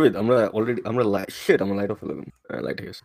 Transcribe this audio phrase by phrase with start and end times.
[0.00, 1.02] অরবিদ আমরা অলরেডি আমরা
[1.40, 2.26] শিট আমরা লাইট অফ ইলেভেন
[2.66, 3.04] লাইট হয়ে গেছে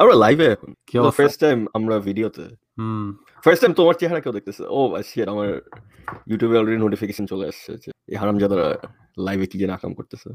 [0.00, 2.44] আমরা লাইভে এখন কি অবস্থা ফার্স্ট টাইম আমরা ভিডিওতে
[2.78, 3.06] হুম
[3.44, 4.62] ফার্স্ট টাইম তোমার চেহারা কেউ দেখতেছে?
[4.70, 4.80] ও
[5.10, 5.48] শিট আমার
[6.30, 8.66] ইউটিউবে অলরেডি নোটিফিকেশন চলে আসছে যে এই হারামজাদারা
[9.26, 10.28] লাইভে কি যেন আকাম করতেছে।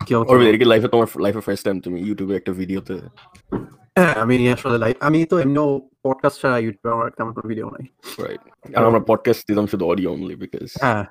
[0.00, 0.30] কি অবস্থা?
[0.30, 2.96] অরবিদ এর কি লাইফে তোমার লাইফে ফার্স্ট টাইম তুমি ইউটিউবে একটা ভিডিওতে
[3.96, 5.68] হ্যাঁ, আমি আসলে লাইভ আমি তো এমনিও
[6.06, 7.84] পডকাস্ট ছাড়া ইউটিউবে আমার তেমন কোনো ভিডিও নাই।
[8.24, 8.42] রাইট
[8.76, 11.04] আর আমরা পডকাস্ট দিতাম শুধু অডিও অনলি বিকজ হ্যাঁ।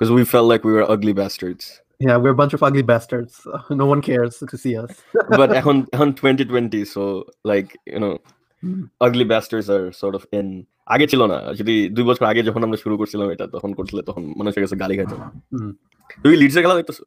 [0.00, 1.64] because we felt like we were ugly bastards.
[2.00, 3.32] Yeah, we're a bunch of ugly bastards.
[3.72, 4.92] No one cares to see us.
[5.40, 7.02] but এখন এখন 2020 so
[7.44, 8.14] like you know
[8.62, 8.82] Hmm.
[9.00, 10.46] ugly bastards are sort of in
[10.86, 14.22] আগে ছিল না যদি দুই বছর আগে যখন আমরা শুরু করছিলাম এটা তখন করছিলে তখন
[14.38, 15.16] মানুষের কাছে গালি খাইতো
[15.52, 15.70] হুম।
[16.18, 17.04] তুমি লিডসের খেলা দেখতেছো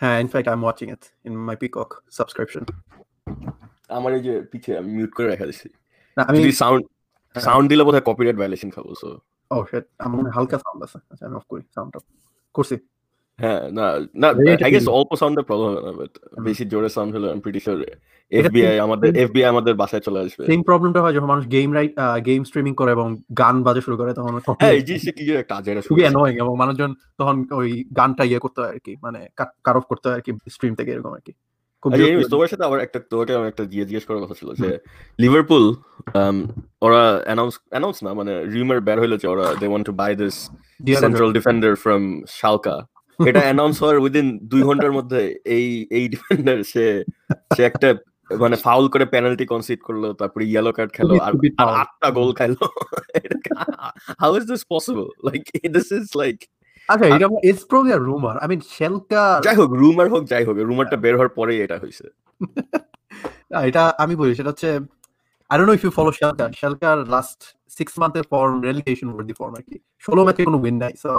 [0.00, 2.62] হ্যাঁ, in fact, I'm watching it in my Peacock subscription.
[3.90, 5.68] আমার এই যে পিছে আমি মিউট করে রেখে দিছি
[6.16, 6.82] না, আমি যদি সাউন্ড
[7.34, 9.08] হ্যাঁ। সাউন্ড দিলে বোধহয় কপিরাইট ভায়োলেশন খাব সো
[9.50, 12.04] oh shit, আমার মনে হয় হালকা সাউন্ড আছে আচ্ছা আমি অফ করি সাউন্ড অফ
[12.54, 12.76] করছি
[13.38, 13.86] হ্যাঁ না
[14.20, 14.28] না
[14.66, 16.12] আই গেস অল্প সাউন্ডের প্রবলেম হবে না বাট
[16.46, 17.78] বেশি জোরে সাউন্ড হলে আই প্রিটি শিওর
[18.32, 21.92] এফবিআই আমাদের এফবিআই আমাদের বাসায় চলে আসবে। সেম প্রবলেমটা হয় যখন মানুষ গেম রাইট
[22.28, 23.06] গেম স্ট্রিমিং করে এবং
[23.38, 26.90] গান বাজে শুরু করে তখন হ্যাঁ এই জিনিসটা কি একটা আজেরা খুবই অ্যানোয়িং এবং মানুষজন
[27.18, 29.20] তখন ওই গানটা ইয়ে করতে হয় আর কি মানে
[29.64, 31.34] কাট অফ করতে হয় আর কি স্ট্রিম থেকে এরকম আর কি।
[32.32, 34.68] তোমার সাথে আবার একটা তোমাকে আমার একটা জিজ্ঞেস জিজ্ঞেস করার কথা ছিল যে
[35.18, 35.64] লিভারপুল
[36.18, 36.36] um,
[36.82, 40.36] ওরা অ্যানাউন্স অ্যানাউন্স না মানে রিউমার বের হইল যে ওরা they want to buy this
[41.04, 42.02] central defender from
[42.40, 42.76] Schalke
[43.18, 45.20] এটা অ্যানাউন্স হওয়ার উইদিন দুই ঘণ্টার মধ্যে
[45.56, 46.84] এই এই ডিফেন্ডার সে
[47.56, 47.88] সে একটা
[48.30, 51.32] মানে ফাউল করে পেনাল্টি কনসিড করল তারপরে ইয়েলো কার্ড খেলো আর.
[51.74, 52.64] আটটা গোল খাইলো
[54.18, 56.36] how is this possible like this is like
[56.88, 60.56] আচ্ছা এটা ইটস প্রবলি আ রুমার আই মিন শেলকা যাই হোক রুমার হোক যাই হোক
[60.70, 62.06] রুমারটা বের হওয়ার পরেই এটা হয়েছে।
[63.68, 64.70] এটা আমি বলি সেটা হচ্ছে
[65.50, 67.40] I don't know if you follow Schalke শেলকার last
[67.78, 71.12] six মান্থের ফর্ম রেলিগেশন ওয়ার্দি ফর্ম আর কি ষোলো ম্যাচে কোনো উইন নাই so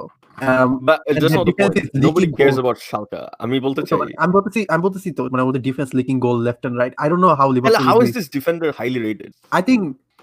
[0.88, 1.85] But And that's the not the defense point.
[1.85, 2.63] is Nobody leaking cares goals.
[2.63, 3.19] about Schalke.
[3.44, 6.75] আমি বলতে চাই আমি বলতেছি আমি বলতেছি তো মানে ওদের defence leaking goal left and
[6.81, 9.31] right I don't know how Hell, Liverpool how is this defender highly rated?
[9.52, 9.81] I think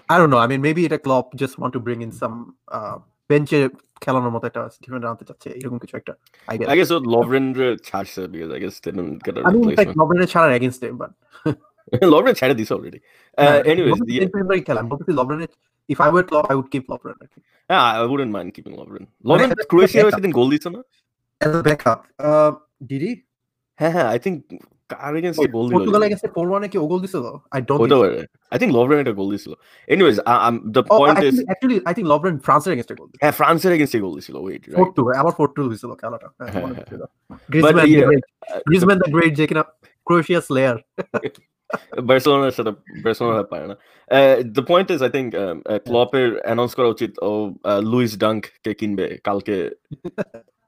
[0.09, 0.41] I don't know.
[0.45, 2.35] I mean, maybe এটা club just want to bring in some
[2.77, 2.95] uh,
[3.29, 3.59] বেঞ্চে
[4.03, 6.13] খেলানোর মতো একটা defender আনতে চাচ্ছে এরকম কিছু একটা
[6.47, 6.67] I guess.
[6.73, 7.45] I guess what Lovren
[7.89, 9.97] ছাড়ছে because I guess they didn't get a I mean, like replacement.
[10.01, 11.11] লবরেনের ছাড়ার against him, but
[12.13, 12.99] Lovren ছেড়ে দিছে already.
[13.37, 14.15] Uh, anyways, the,
[14.67, 15.51] খেলা আমি বলতেছি লবরেনের
[15.89, 18.75] if I were club I would keep লবরেন আর কি yeah, I wouldn't mind keeping
[18.79, 19.03] Lovren.
[19.29, 20.15] Lovren as a Croatia backup.
[20.17, 20.81] সেদিন গোল দিছে না?
[21.41, 22.51] as a backup uh,
[22.89, 23.11] did he
[23.79, 24.37] হ্যাঁ হ্যাঁ I think
[24.89, 25.75] কার against গোল দিল?
[25.77, 27.25] পর্তুগাল against 4-1 কি ও গোল দিছিল
[27.57, 28.03] I don't হতে think so.
[28.03, 28.19] পারে।
[28.51, 29.53] I think Lovren একটা গোল দিছিল.
[29.87, 33.07] Anyways, I, I'm, the Oh, point is actually, actually, I think লবরেন ফ্রান্সের against গোল
[33.09, 36.61] দিছিল হ্যাঁ ফ্রান্সের against গোল দিছিল wait right 4-2 আবার 4-2 দিছিল খেলাটা হ্যাঁ, হ্যাঁ,
[36.63, 37.01] মনে হ্যাঁ। পড়ছিল।
[37.51, 39.63] Griezmann yeah, the great uh, Griezmann the great যে কিনা
[40.07, 40.77] ক্রোয়েশিয়া স্লেয়ার
[42.07, 42.71] বার্সেলোনার সাথে
[43.03, 43.75] বার্সেলোনা পারে না
[44.55, 45.29] the point is I think
[45.87, 47.31] ক্লপের announce করা উচিত ও
[47.91, 49.55] লুইস ডাঙ্ক কে কিনবে কালকে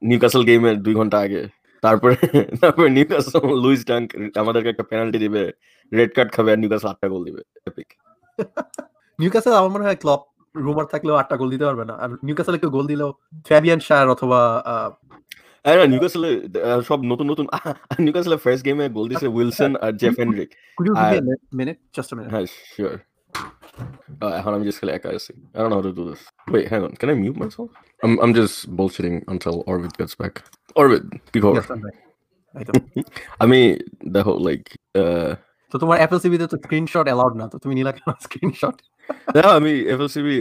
[0.02, 1.42] নিউকাসল গেমের দুই ঘণ্টা আগে
[1.82, 2.16] তারপরে
[2.62, 4.06] তারপরে নিউকাসল লুইস ডাঙ্ক
[4.42, 5.42] আমাদেরকে একটা পেনাল্টি দিবে
[5.92, 7.88] রেড কার্ড খাবে আর নিউকাসল আটটা গোল দিবে এপিক
[9.18, 10.20] নিউক্যাসল আমার মনে হয় ক্লব
[10.54, 13.10] রুমার থাকলেও আটটা গোল দিতে পারবে না। আর নিউক্যাসলে কেউ গোল দিলেও
[13.48, 14.40] ফ্যাবিয়ান শার অথবা
[15.64, 16.30] আর না নিউকাসলে
[16.88, 17.46] সব নতুন নতুন
[18.06, 21.56] নিউকাসলের ফার্স্ট গেমে গোল দিছে Wilson R Jeff Hendrick could you give আর- me a
[21.60, 22.94] minute just a minute হ্যাঁ শিওর
[24.38, 26.82] এখন আমি just খেলে একা আছি I don't know how to do this wait hang
[26.86, 27.68] on can I mute myself
[28.00, 30.34] I'm I'm just bullshitting until Orvid gets back
[30.76, 31.96] Orvid কি খবর Yes, I'm back.
[32.54, 32.72] এই তো।
[33.44, 33.58] আমি
[34.16, 34.62] দেখো লাইক
[34.94, 35.30] uh,
[35.74, 38.76] তো তোমার অ্যাপল সিবিতে তো স্ক্রিনশট অ্যালাউড না তো তুমি নিলা কেন স্ক্রিনশট
[39.34, 40.34] দেখো আমি এফএলসিবি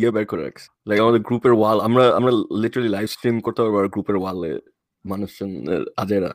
[0.00, 2.32] ইয়ে বের করে রাখছি। লাইক আমাদের গ্রুপের ওয়াল আমরা আমরা
[2.62, 4.60] লিটারালি লাইভ স্ট্রিম করতে পারব আর গ্রুপের ওয়ালে
[5.04, 5.50] মানুষজন
[5.96, 6.30] আজেরা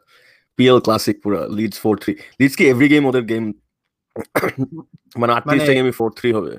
[0.58, 3.44] পিএল ক্লাসিক পুরা লিডস ফোর থ্রি লিডস কি এভরি গেম ওদের গেম
[5.18, 6.54] মানে আটত্রিশটা মানে- গেমে ফোর থ্রি হবে।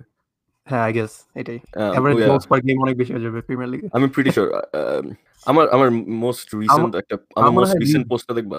[0.67, 1.59] হ্যাঁ আই গেস এটাই।
[1.97, 4.49] এভারেজ গোলস পার গেম অনেক বেশি হয়ে যাবে প্রিমিয়ার লিগে আমি প্রিটি শিওর
[5.47, 5.89] আমার আমার
[6.25, 8.59] মোস্ট রিসেন্ট একটা আমার আমার মোস্ট রিসেন্ট Leeds- পোস্টটা দেখবা?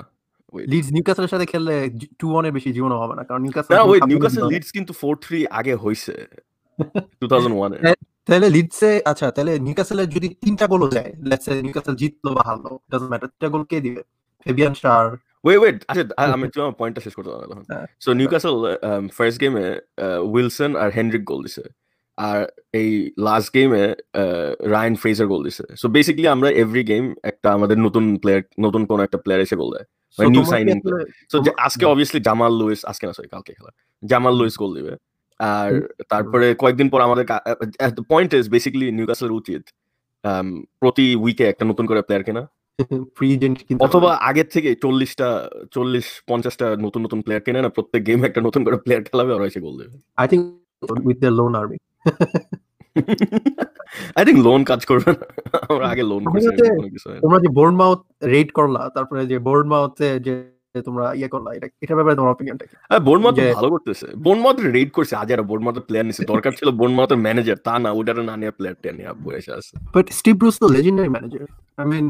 [0.53, 1.75] লিডস নিউক্যাসলের সাথে খেললে
[2.19, 2.69] 2-1 এর বেশি
[3.01, 6.15] হবে না কারণ নিউক্যাসল না ওই নিউকাসল লিডস কিন্তু 4-3 আগে হইছে।
[7.21, 7.97] 2001 এ হ্যাঁ।
[8.27, 12.71] তাহলে লিডসে আচ্ছা তাহলে নিউক্যাসলের যদি তিনটা গোলও যায় লেটস সে নিউক্যাসল জিতলো বা হারলো
[12.91, 14.01] ডাজন্ট ম্যাটার তিনটা গোল কে দিবে?
[14.45, 15.03] ফেবিয়ান শার
[15.45, 16.03] ওয়েট ওয়েট আচ্ছা
[16.35, 17.59] আমি আমার পয়েন্টটা শেষ করতে পারলাম।
[18.03, 18.55] সো নিউকাসল
[19.17, 19.65] ফার্স্ট গেমে
[20.33, 21.63] উইলসন আর হেনরিক গোল দিছে।
[22.17, 22.39] আর
[22.81, 22.89] এই
[23.27, 23.83] লাস্ট গেমে
[24.73, 28.99] রায়ান ফ্রেজার গোল দিছে। সো বেসিক্যালি আমরা এভরি গেম একটা আমাদের নতুন প্লেয়ার নতুন কোন
[29.07, 29.87] একটা প্লেয়ার এসে গোল দেয়।
[30.17, 30.79] New signing
[31.31, 33.71] সো আজকে অবভিয়াসলি জামাল লুইস আজকে না সরি কালকে খেলা।
[34.03, 34.93] জামাল লুইস গোল দিবে।
[35.39, 35.69] আর
[36.11, 37.25] তারপরে কয়েকদিন পর আমাদের
[38.11, 39.63] পয়েন্ট ইজ বেসিক্যালি নিউকাসলের উচিত
[40.81, 42.43] প্রতি উইকে একটা নতুন করে প্লেয়ার কেনা।
[43.17, 45.27] ফ্রি এজেন্ট কিন্তু অথবা আগের থেকে চল্লিশটা
[45.75, 49.41] চল্লিশ পঞ্চাশটা নতুন নতুন প্লেয়ার কেনে না প্রত্যেক গেমে একটা নতুন করে প্লেয়ার খেলাবে আর
[49.49, 50.43] এসে গোল দেবে। I think
[51.07, 51.77] with the loan army
[54.17, 55.25] I think loan কাজ করবে না।
[55.69, 56.21] আমরা আগে লোন
[57.23, 57.99] তোমরা যে বোর্ড মাউথ
[58.33, 60.33] রেড করলা তারপরে যে বোর্ড মাউথে যে
[60.81, 62.75] তোমরা ইয়ে করলা এটা এটার ব্যাপারে তোমার অপিনিয়নটা কি?
[62.81, 63.01] হ্যাঁ
[63.37, 67.57] যে- ভালো করতেছে। বোর্নমাউথ রেড করছে আজ আর বোর্নমাউথের প্লেয়ার নিছে দরকার ছিল বোর্নমাউথের ম্যানেজার
[67.67, 70.67] তা না ওটার না নিয়ে প্লেয়ার টেন নিয়ে আব্বু এসে আছে বাট স্টিভ ব্রুস তো
[70.75, 71.41] legendary manager
[71.79, 72.05] I mean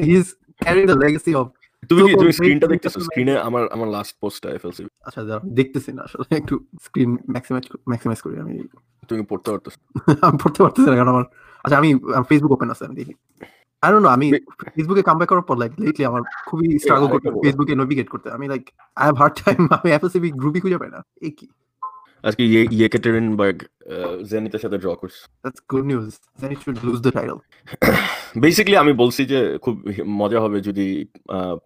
[0.00, 0.26] he is
[0.60, 1.46] carrying the legacy of
[1.90, 2.98] তুমি কি তুমি স্ক্রিনটা দেখতেছো?
[3.06, 6.54] স্ক্রিনে আমার আমার লাস্ট পোস্টটা এফএলসি আচ্ছা দাঁড়াও, দেখতেছি না আসলে একটু
[6.84, 8.52] স্ক্রিন ম্যাক্সিমাইজ ম্যাক্সিমাইজ করি আমি
[9.08, 9.78] তুমি পড়তে পারতেছো?
[10.26, 11.24] আমি পড়তে পারতেছি না কারণ আমার
[11.64, 11.88] আচ্ছা আমি
[12.28, 13.14] ফেসবুক ওপেন আছে আমি দেখি।
[13.82, 14.26] আই ডোন্ট নো আমি
[14.74, 18.44] ফেসবুকে কাম ব্যাক করার পর লাইক লেটলি আমার খুবই স্ট্রাগল করতে ফেসবুকে নেভিগেট করতে। আমি
[18.52, 18.64] like
[19.00, 21.46] I have hard time আমি এফএসসি গ্রুপই খুঁজে পাই না। এই কি?
[22.28, 23.58] আজকে ইয়ে ইয়েকেটেরিনবার্গ
[24.30, 26.06] জেনিতের সাথে ড্র করছে। That's good news
[26.40, 27.38] then should lose the title
[28.42, 29.74] basically আমি বলছি যে খুব
[30.20, 30.86] মজা হবে যদি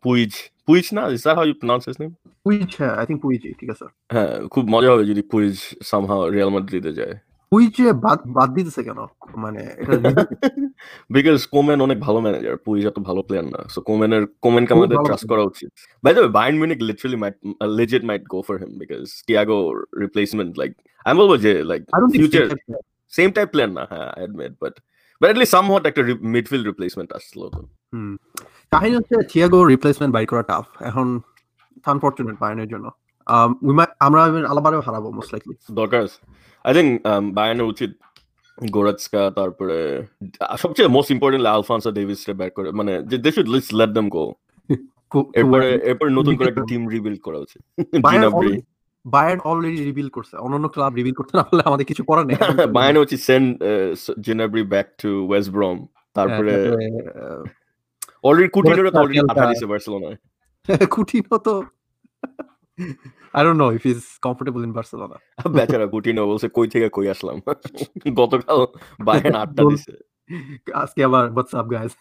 [0.04, 0.30] পুইজ
[0.66, 1.02] পুইজ না?
[1.14, 2.10] Is that how you pronounce his name
[2.44, 5.54] Puig হ্যাঁ আই থিঙ্ক পুইজ ঠিক আছে। হ্যাঁ খুব মজা হবে যদি পুইজ
[5.90, 7.14] সামহাও রিয়াল মাদ্রিদে যায়।
[8.04, 9.00] বাদ বাদ দিতেছে কেন?
[9.36, 9.94] মানে এটা
[11.10, 15.26] বিকজ কোমেন অনেক ভালো ম্যানেজার পুইজ এত ভালো প্লেয়ার না। সো কোমেনের কোমেনকে আমাদের ট্রাস্ট
[15.28, 15.70] করা উচিত।
[16.04, 17.36] By the Bayern Munich literally might
[17.78, 19.58] লেজেট might go for him because Thiago
[20.00, 20.70] replacement like
[21.06, 21.80] আমি বলব যে like
[22.12, 22.44] future
[23.12, 24.74] same type player না হ্যাঁ আই অ্যাডমিট বাট
[25.20, 25.30] বাট
[25.86, 27.46] একটা মিডফিল্ড রিপ্লেসমেন্ট আসলো
[27.92, 28.12] হুম।
[28.70, 31.20] কাহিনী হচ্ছে থিয়াগো রিপ্লেসমেন্ট বাই করা টাফ এখন
[31.86, 32.88] আনফরচুনেট বায়ানের জন্য।
[33.26, 33.50] Um,
[34.00, 36.18] আমরা আলাবারেও হারাবো মোস্ট লাইকলি দরকার আছে।
[36.66, 36.90] আই থিঙ্ক
[37.36, 37.90] বায়ানের উচিত
[38.74, 39.76] গোরাৎস্কা তারপরে
[40.62, 42.92] সবচেয়ে মোস্ট ইম্পর্টেন্টলি আলফান্সা ডেভিস রে ব্যাক করে মানে
[43.24, 44.24] they should least let them go
[45.38, 47.60] এরপরে এরপর নতুন করে একটা টিম রিবিল্ড করা উচিত।
[49.04, 52.36] বায়ার্ন অলরেডি রিভিল করছে। অন্যান্য ক্লাব রিভিল করতে না পারলে আমাদের কিছু করার নেই।
[52.76, 53.46] বায়ানে উচিত send
[54.26, 55.78] Gnabry back to West Brom
[56.16, 56.52] তারপরে
[58.26, 60.16] অলরেডি কুটিনোর তো অলরেডি Goretzka, পাঠা বার্সেলোনায়
[60.94, 61.54] কুটিনো তো
[63.34, 65.16] I don't know if is comfortable in Barcelona
[65.56, 67.36] বেচারা কুটিনো বলছে কই থেকে কই আসলাম?
[68.20, 68.58] গতকাল
[68.98, 69.94] বায়ান আটটা দিছে।
[70.82, 71.92] আজকে আবার হোয়াটস আপ গাইস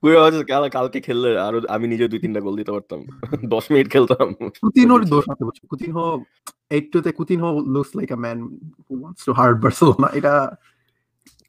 [0.00, 3.00] কুইরা হচ্ছে কাল কালকে খেললে আর আমি নিজে দুই তিনটা গোল দিতে পারতাম।
[3.54, 4.26] দশ মিনিট খেলতাম।
[4.64, 6.06] কুতিনোর দোষ আছে বুঝছ Coutinho
[6.70, 8.38] এইটুতে Coutinho looks like a man
[8.86, 10.34] who wants to hurt Barcelona এটা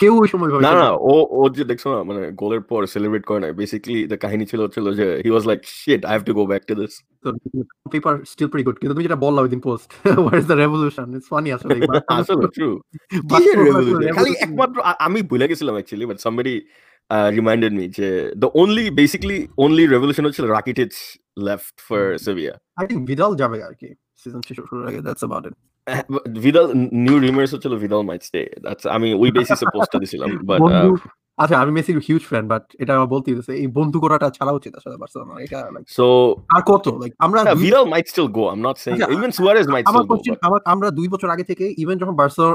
[0.03, 3.39] কেউ ওই সময় না না ও ও যে দেখছ না মানে গোলের পর সেলিব্রেট করে
[3.41, 6.44] না বেসিক্যালি দ্য কাহিনী ছিল হচ্ছিল যে he was like shit I have to go
[6.51, 6.94] back to this
[7.94, 9.89] paper still pretty good কিন্তু তুমি যেটা বললা within post
[10.19, 11.71] where is the revolution it's funny আসলে
[12.13, 12.69] আসলে ট্রু
[13.29, 13.57] কিসের?
[14.17, 14.77] খালি একমাত্র
[15.07, 16.55] আমি ভুলে গেছিলাম actually but somebody
[17.31, 18.07] reminded me যে
[18.41, 20.94] the only basically only revolution হচ্ছিল Rakitic
[21.47, 23.89] left for Sevilla I think Vidal যাবে আর কি
[24.21, 25.55] সিজন শেষ শুরুর আগে that's about it
[26.38, 26.65] Vidal
[27.06, 30.62] new rumours হচ্ছিল ভিদাল মাইট স্টে দ্যাটস আমি ওই বেসিসে পোস্টটা দিছিলাম বাট
[31.39, 34.71] আচ্ছা আমি মেসির হিউজ ফ্যান বাট এটা আমার বলতে হইতেছে এই বন্ধু করাটা ছাড়া উচিত
[34.75, 36.06] আসলে বার্সেলোনা এটা লাইক সো
[36.56, 39.85] আর কত লাইক আমরা Vidal might still go I am not saying even Suarez might
[39.85, 40.15] still go
[40.47, 42.45] আমার আমরা দুই বছর আগে থেকে ইভেন যখন বার্সা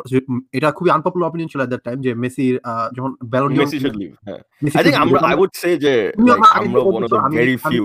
[0.53, 2.55] এটা খুবই আনপপুলার অপিনিয়ন ছিল এট দ্যাট টাইম যে মেসির
[2.97, 4.11] যখন Ballon Messi should leave
[4.77, 5.95] I think আমরা আই উড সে যে
[6.29, 7.85] আমার ওয়ান অফ দ্য আমি- ভেরি ফিউ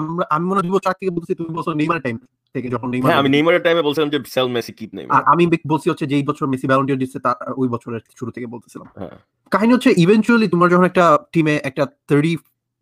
[0.00, 2.16] আমরা আমি মনে হয় দুই বছর আগে থেকে বলছি তুমি বলছো নেইমার টাইম
[2.54, 5.44] থেকে যখন নেইমার হ্যাঁ আমি নেইমারের টাইমে বলছিলাম যে সেল মেসি কিপ নেইমার। আর আমি
[5.72, 6.66] বলছি হচ্ছে যে এই বছর মেসি
[7.02, 9.16] দিচ্ছে তার ওই বছরের শুরু থেকে বলতেছিলাম। হ্যাঁ।
[9.50, 12.32] কাহিনী হচ্ছে ইভেনচুয়ালি তোমার যখন একটা টিমে একটা thirty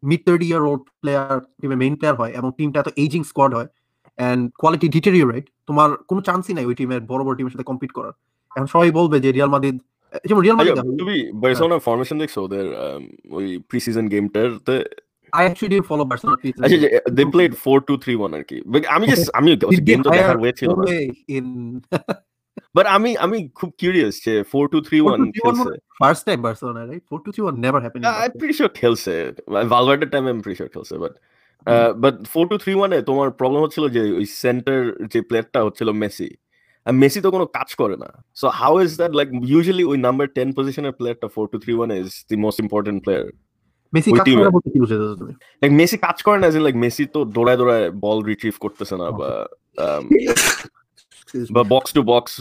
[0.03, 3.69] mid thirty year old player টিমে মেইন প্লেয়ার হয় এবং টিমটা এত এইজিং স্কোয়াড হয়
[4.19, 8.14] এন্ড কোয়ালিটি ডিটেরিওরেট তোমার কোনো চান্সই নাই ওই টিমের বড় বড় টিমের সাথে কম্পিট করার।
[8.57, 9.76] এখন সবাই বলবে যে রিয়াল মাদ্রিদ
[10.28, 12.37] যেমন রিয়াল আচ্ছা, মাদ্রিদ তুমি বার্সেলোনা ফরমেশন দেখছ?
[12.38, 12.66] ওদের
[13.31, 14.76] ওই pre season গেমটাতে
[15.37, 16.37] I actually did follow Barcelona
[17.16, 18.56] they played 4-2-3-1 আর কি।
[18.97, 19.49] আমি জাস্ট আমি
[19.88, 20.85] গেম তো দেখার ওয়ে ছিল না।
[21.37, 21.47] ইন
[22.76, 25.70] বাট আমি আমি খুব কিউরিয়াস যে 4-2-3-1 খেলছে।
[26.00, 29.14] First time Barcelona right 4-2-3-1 never happen I pretty sure খেলছে।
[30.12, 31.14] টাইমে প্রিটি শিওর খেলছে বাট
[32.02, 34.78] বাট 4-2-3-1 এ তোমার প্রবলেম হচ্ছিল যে ওই সেন্টার
[35.12, 36.30] যে প্লেয়ারটা হচ্ছিল মেসি।
[36.87, 38.08] আর মেসি তো কোনো কাজ করে না।
[38.40, 42.58] So how is that like usually ওই নাম্বার টেন পজিশনের প্লেয়ারটা 4-2-3-1 is the most
[42.64, 43.26] important player
[43.92, 45.33] Messi কাজ। করে বলতে কি বুঝাতে তুমি?
[45.62, 49.30] লাইক মেসি কাজ করে না লাইক মেসি তো দৌড়ায় দৌড়ায় বল রিট্রিভ করতেছে না বা
[49.78, 50.04] um,
[51.50, 52.33] বা বক্স টু বক্স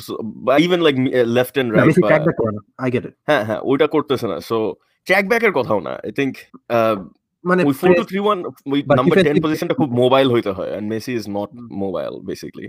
[0.45, 0.95] বা even like
[1.37, 3.87] left and right Messi বা ট্র্যাক ব্যাক করে না আই গেট ইট হ্যাঁ হ্যাঁ ওইটা
[3.87, 4.57] করতেছে না সো
[5.07, 6.33] ট্র্যাক ব্যাকের কথাও না আই থিঙ্ক
[7.43, 8.37] মানে ওই ফোর টু থ্রি ওয়ান
[8.73, 11.49] ওই নাম্বার টেন defensive- পজিশনটা খুব মোবাইল হইতে হয় and Messi is not
[11.83, 12.67] mobile basically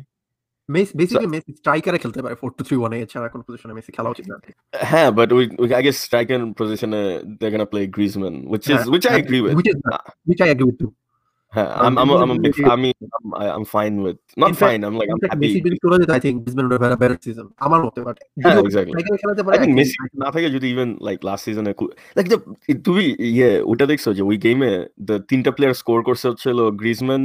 [0.69, 4.37] Messi basically Messi স্ট্রাইকারে খেলতে পারে 4-2-3-1 এ এছাড়া কোন পজিশনে মেসি খেলা উচিত না।
[4.75, 5.29] হ্যাঁ বাট
[5.77, 7.01] আই গেস স্ট্রাইকার পজিশনে
[7.41, 7.81] they gonna play
[12.77, 15.97] mean I'm, I'm fine with not fact- fine I'm like I'm happy Messi যদি চলে
[16.01, 18.95] যেত I think Griezmann would have better season আমার মতে বাট হ্যাঁ, exactly.
[19.23, 21.73] খেলাতে পারে I think মেসি না থাকে যদি ইভেন লাইক লাস্ট সিজনে
[22.17, 22.27] লাইক
[22.85, 23.05] তুমি
[23.37, 24.73] ইয়ে ওটা দেখছ যে ওই গেমে
[25.03, 27.25] দ্য তিনটা প্লেয়ার স্কোর করছে হচ্ছিল গ্রিজম্যান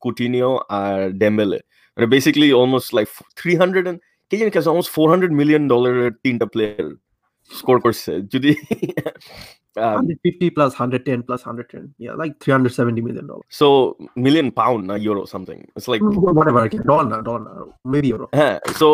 [0.00, 1.60] কুটিনিও আর Dembele
[1.97, 3.07] মানে basically almost like
[3.39, 3.85] three hundred
[4.31, 6.85] কে জানি কাছে অলমোস্ট ফোর হান্ড্রেড মিলিয়ন ডলারের তিনটা প্লেয়ার
[7.51, 8.51] স্কোর করছে যদি
[9.77, 13.67] um, 150 plus 110 plus 110 yeah like 370 million dollars so
[14.15, 16.01] million pound not euro something it's like
[16.39, 16.79] whatever okay.
[16.91, 17.51] dollar na, dollar na,
[17.93, 18.87] maybe euro হ্যাঁ so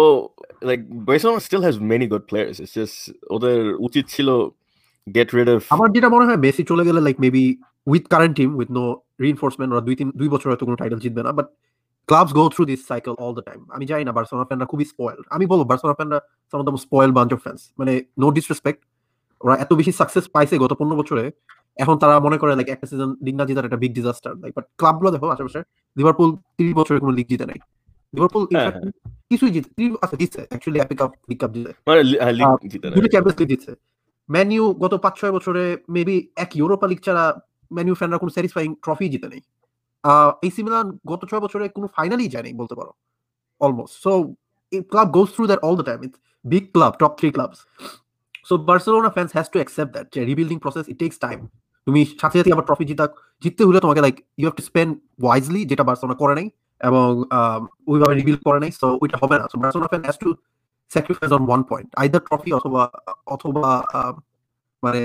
[0.70, 2.98] like Barcelona still has many good players it's just
[3.36, 3.58] ওদের
[3.88, 4.30] উচিত ছিল
[5.08, 7.44] get rid of আমার যেটা মনে হয় Messi চলে গেলে like maybe
[7.88, 8.84] with current team with no
[9.24, 11.48] reinforcement ওরা দুই তিন দুই বছর হয়তো কোনো টাইটেল জিতবে না but
[12.11, 15.21] clubs go through this cycle all the time আমি জানি না বার্সেলোনা ফ্যানরা খুবই স্পয়েল
[15.35, 16.19] আমি বলব Barcelona ফ্যানরা
[16.51, 18.81] some of the spoil bunch of fans মানে নো ডিসরেসপেক্ট
[19.41, 21.25] ওরা এত বেশি সাকসেস পাইছে গত পনেরো বছরে
[21.83, 24.67] এখন তারা মনে করে লাইক একটা সিজন লিগ না জেতার একটা বিগ ডিজাস্টার লাইক বাট
[24.81, 25.61] ক্লাবগুলো দেখো আশেপাশে
[25.97, 27.59] লিভারপুল তিরিশ বছরে কোনো লিগ জিতে নাই।
[28.15, 28.73] লিভারপুল হ্যাঁ,
[29.31, 29.69] কিছুই জিতে
[30.03, 32.01] আচ্ছা জিতছে actually epic cup league cup জিতে। মানে
[32.41, 32.49] না
[32.97, 33.73] দুটো চ্যাম্পিয়ন্স লিগ জিতছে।
[34.29, 35.63] ম্যানইউ গত পাঁচ ছয় বছরে
[35.95, 37.25] মেবি এক ইউরোপা লিগ ছাড়া
[37.71, 39.43] ম্যানইউ ফ্যানরা কোনো স্যাটিসফাইং ট্রফি জিতে নেই।
[40.47, 42.93] এসি মিলান গত ছয় বছরে কোনো ফাইনালই যায়নি বলতে পারো
[43.61, 44.13] almost so
[44.91, 46.19] club goes through that all the time it's
[46.53, 47.59] big club top three clubs
[48.49, 51.39] so Barcelona fans has to accept that যে rebuilding process it takes time
[51.87, 53.05] তুমি সাথে সাথে আবার ট্রফি জিতা,
[53.43, 54.91] জিততে হলে তোমাকে like you have to spend
[55.25, 56.47] wisely যেটা বার্সেলোনা করে নাই,
[56.89, 57.09] এবং
[57.91, 60.29] ওইভাবে রিবিল্ড করে নাই সো ওইটা হবে না। So Barcelona fan has to
[60.91, 62.83] sacrifice on one point either trophy অথবা
[63.35, 63.71] অথবা
[64.83, 65.03] মানে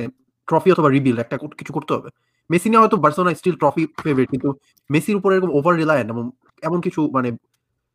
[0.47, 2.09] ট্রফি অথবা রিবিল একটা কিছু করতে হবে।
[2.51, 4.49] মেসি নিয়ে হয়তো বার্সেলোনা স্টিল ট্রফি ফেভারিট কিন্তু
[4.93, 6.23] মেসির উপরে এরকম ওভার রিলায়েন্ট এবং
[6.67, 7.29] এমন কিছু মানে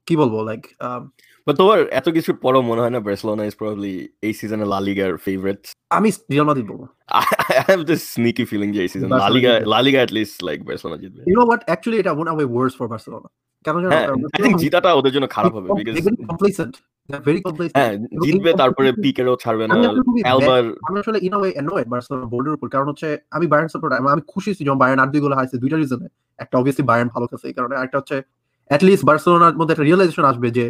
[0.07, 0.63] কি বলব লাইক
[1.47, 3.95] But তোমার এত কিছুর পরও মনে হয় না বার্সেলোনা is probably
[4.27, 5.61] এই সিজনে লা লিগার ফেভারিট
[5.97, 6.83] আমি রিয়াল মাদ্রিদ বলব।
[7.53, 10.13] I have this sneaky feeling যে এই সিজন লা Barcelona লিগা জিতবে। La Liga at
[10.17, 13.29] least like Barcelona জিতবে। ইউ নো হোয়াট অ্যাকচুয়ালি এটা one way worse for Barcelona.
[13.65, 13.81] হ্যাঁ কারণ
[14.37, 15.95] আই থিংক জিতাটা ওদের জন্য খারাপ হবে বিকজ
[16.31, 16.75] কমপ্লিসেন্ট
[17.77, 17.93] হ্যাঁ
[18.25, 22.69] জিতবে তারপরে পিকেরও ছাড়বে না আমি অ্যালবার আমি আসলে ইন ওয়ে অ্যানয়েড বার্সেলোনা বোর্ডের উপর।
[22.75, 23.69] কারণ হচ্ছে আমি বায়ার্ন
[24.15, 27.55] আমি খুশি যখন বায়ার্ন আট দুই গোল দুইটা রিজনে একটা অবভিয়াসলি বায়ার্ন ভালো খেলছে এই
[27.59, 28.17] কারণে একটা হচ্ছে
[28.71, 30.67] অ্যাট লিস্ট বার্সেলোনার মধ্যে একটা রিয়েলাইজেশন আসবে যে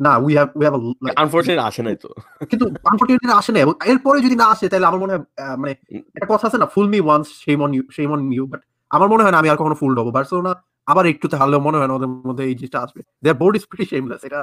[0.00, 0.74] না we have we have
[1.22, 2.08] unfortunate আসে নাই তো।
[2.50, 5.22] কিন্তু আনফরচুনেটলি আসে না এবং এরপরে যদি না আসে তাহলে আমার মনে হয়
[5.60, 5.72] মানে
[6.16, 9.08] একটা কথা আছে না fool me once shame on you shame on you but আমার
[9.12, 10.52] মনে হয় না আমি আর কখনো ফুল হব। বার্সেলোনা
[10.92, 13.84] আবার একটুতে হারলেও মনে হয় না ওদের মধ্যে এই জিনিসটা আসবে। Their board is pretty
[13.92, 14.40] shameless এটা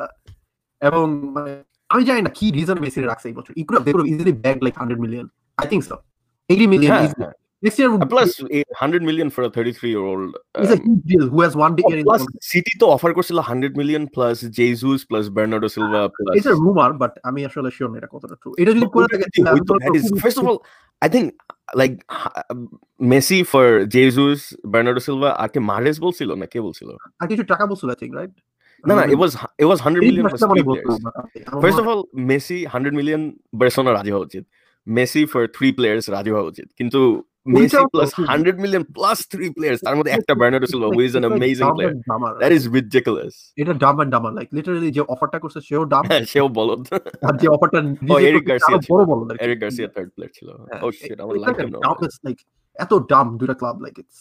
[0.88, 1.52] এবং মানে
[1.94, 4.74] আমি জানি না কি রিজন মেসি রাখছে এই বছর। He could they could easily bag like
[4.82, 5.26] 100 million
[5.62, 5.96] I think so
[6.50, 6.94] 80 million
[7.64, 8.30] next year plus
[8.82, 10.32] 100 million for a 33 year old
[10.64, 12.22] is a huge deal who has one decade in plus
[12.52, 16.92] City তো offer করছিল 100 million plus Jesus plus Bernardo Silva plus it's a rumour
[17.02, 19.26] but আমি আসলে sure না এটা কতটা true এটা যদি করে থাকে
[20.26, 20.60] First of all,
[21.06, 21.28] I think
[21.82, 21.96] like
[23.12, 24.40] Messi for Jesus,
[24.74, 26.46] Bernardo Silva, আর কে মারেস বলছিল না?
[26.54, 26.90] কে বলছিল?
[27.22, 28.34] আর কিছু টাকা বলছিল আই থিংক রাইট
[28.84, 29.32] না না it was
[29.64, 30.26] it was 100 million.
[31.64, 33.22] First of all, Messi 100 million
[33.62, 34.44] Barcelona রাজি হওয়া উচিত
[34.88, 37.02] Messi for three players রাজি হওয়া উচিত কিন্তু
[37.94, 41.26] plus হুম। 100 million plus three players তার মধ্যে একটা Bernardo Silva who is an
[41.34, 41.94] amazing player
[42.44, 46.24] that is ridiculous এটা ডাম এন্ড ডামার লাইক লিটারালি যে অফারটা করছে সেও ডাম হ্যাঁ
[46.34, 46.82] সেও বলদ
[47.28, 47.80] আর যে অফারটা
[48.30, 51.42] Eric Garcia ছিল। বড় বড় Eric Garcia third player ছিল হ্যাঁ, oh shit I would
[51.46, 51.70] like him
[52.26, 52.38] like
[52.76, 54.18] এত ডাম দুইটা ক্লাব লাইক ইটস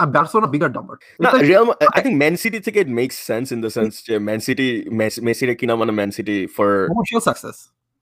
[0.00, 3.48] আর বার্সেলোনা বিগার ডাম্বার না Real Ma- I think Man City থেকে it makes sense
[3.54, 4.68] in the sense যে Man City
[5.00, 7.56] Mes- Messi রে কিনা মানে Man City for commercial success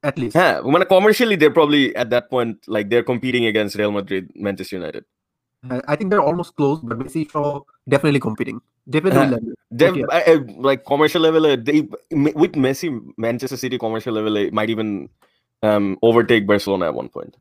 [0.09, 3.93] at least হ্যাঁ মানে commercially they're probably at that point like they're competing against Real
[3.99, 5.05] Madrid Manchester United
[5.93, 7.41] I think they're almost close but Messi so
[7.95, 8.57] definitely competing
[8.95, 9.39] definitely
[9.81, 10.05] they Okay.
[10.17, 11.79] uh, uh, like commercial level uh, they
[12.25, 12.89] m- with Messi
[13.27, 14.89] Manchester City commercial level uh, might even
[15.69, 17.33] um overtake Barcelona at one point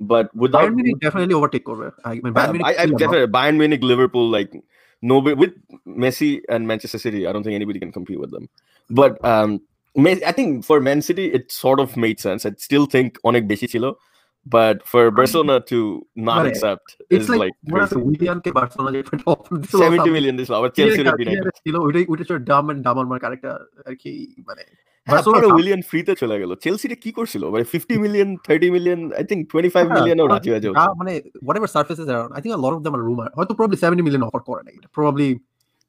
[0.00, 2.90] but without Bayern Munich definitely overtake করবে I mean Bayern Uh, Munich I, I still
[2.90, 3.02] above.
[3.02, 4.50] definitely Bayern Munich, Liverpool, like
[5.12, 5.54] nobody with
[6.04, 7.20] Messi and Manchester City.
[7.28, 8.44] I don't think anybody can compete with them.
[8.90, 9.50] But um,
[10.04, 12.40] Me- I think for Man City, it sort of made sense.
[12.48, 13.90] I still think Onek beshi chilo,
[14.46, 15.78] but for Barcelona to
[16.28, 18.06] not But, uh, accept It's is like like মনে আছে crazy.
[18.08, 19.00] উইলিয়ানকে Barcelona যে
[19.32, 20.14] offer দিছিল seventy something.
[20.16, 20.68] million this hour.
[20.78, 23.52] Chelsea Clear- beating clear ছিল ওইটাই ওইটা ছিল Dam and ডামার mark আরেকটা
[23.88, 24.12] আর কি
[24.48, 24.64] মানে
[25.06, 28.68] হ্যাঁ, Barcelona পরে দাম- উইলিয়ান ফ্রিতে চলে গেল চেলসিটা কি করছিল মানে 50 million 30
[28.70, 31.12] million I think 25 million ও রাজি হয়ে যাবে যা মানে
[31.46, 34.22] whatever surfaces around I think a lot of them are rumor হয়তো probably 70 million
[34.28, 35.28] offer করে নাই probably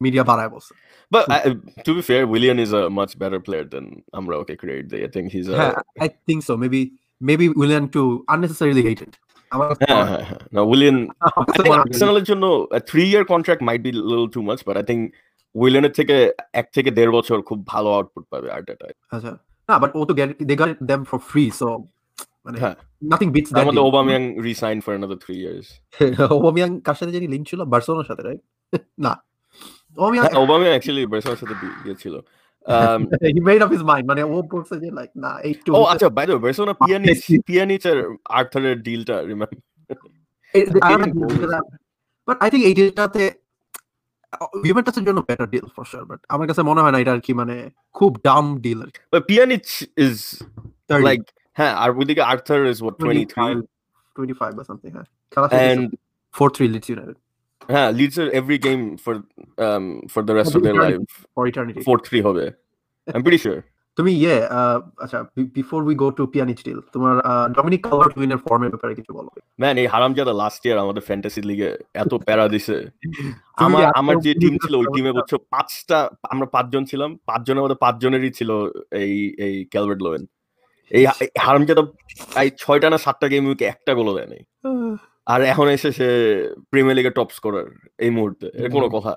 [0.02, 0.72] media বাড়ায় বলছে
[1.12, 1.40] But I,
[1.88, 3.86] to be fair, Willian is a much better player than
[4.18, 4.90] Amraoke created.
[5.08, 5.74] I think he's a হ্যাঁ
[6.06, 6.82] I think so maybe
[7.22, 8.02] maybe willing to
[8.34, 9.14] unnecessarily hate it
[9.52, 11.86] আমার কাছে হ্যাঁ, মনে হয়- হ্যাঁ, হ্যাঁ। No, Willian আমার I কাছে think মনে হয়-
[11.86, 12.44] আর্সেনালের জন্য
[12.80, 15.02] a three year contract might be a little too much, but I think
[15.55, 16.17] উইলিয়ানের থেকে
[16.53, 19.33] এক থেকে দেড় বছর খুব ভালো আউটপুট পাবে আর্টেটায় আচ্ছা।
[19.69, 20.13] না বাট ও তো
[20.91, 21.69] them for free so
[22.47, 25.67] মানে হ্যাঁ। nothing beats তার that Aubameyang resign for another three years
[26.39, 27.61] Aubameyang কার সাথে জানি লিংক ছিল?
[27.65, 28.43] বার্সেলোনার সাথে রাইট
[29.07, 29.13] না।
[29.97, 32.17] ওবামিয়াং ওবামিয়াং অ্যাকচুয়ালি বার্সার সাথে দি- গিয়েছিল।
[32.67, 33.01] Um,
[33.37, 36.09] he made up his mind মানে ও বলছে যে লাইক না এই টু ও আচ্ছা
[36.09, 37.35] by the Barcelona Pjanic Messi.
[37.47, 37.85] Pjanic
[38.31, 39.59] আর্থারের ডিলটা রিমেম্বার
[42.29, 43.25] বাট আই থিঙ্ক এই ডিলটাতে
[44.69, 47.33] ইউভেন্টাসের জন্য better deal for sure but আমার কাছে মনে হয় না এটা আর কি
[47.41, 47.57] মানে
[47.99, 49.67] খুব খুব ডাম ডিল আর But Pjanic
[50.07, 50.17] is
[50.91, 51.27] 30 like,
[51.59, 53.63] হ্যাঁ আর ওইদিকে আর্থার is what 23
[54.17, 55.83] 25 বা সামথিং হ্যাঁ। খেলা শেষ and
[56.35, 57.19] 4-3 লিডস ইউনাইটেড
[57.69, 59.15] হ্যাঁ leads are every game for
[59.67, 60.99] um for the rest of their Eternity.
[60.99, 62.45] life for eternity 4-3 হবে।
[63.09, 63.59] I'm pretty sure
[63.99, 64.37] তুমি ইয়ে
[65.05, 65.19] আচ্ছা
[65.57, 67.15] before we go to Pjanic deal তোমার
[67.57, 69.31] ডমিনিক কালভার্ট উইনের ফর্মের ব্যাপারে কিছু বলো।
[69.61, 72.77] ম্যান এই হারামজাদা লাস্ট ইয়ার আমাদের ফ্যান্টাসি লিগে এত প্যারা দিছে।
[73.65, 75.99] আমার আমার যে টিম ছিল ওই টিমে না। বুঝছ পাঁচটা
[76.33, 78.51] আমরা পাঁচজন ছিলাম পাঁচজনের মধ্যে পাঁচজনেরই ছিল
[79.03, 79.15] এই
[79.47, 80.23] এই ক্যালভার্ট লোয়েন
[80.91, 81.05] এই
[81.45, 81.83] হারামজাদা
[82.43, 84.43] এই ছয়টা না সাতটা গেম উইকে একটা গোলও দেয় নাই
[85.27, 86.09] আর এখন এসে সে
[86.71, 87.69] প্রিমিয়ার লিগের টপ স্কোরার
[88.05, 89.15] এই মুহূর্তে এর কোনো কথা।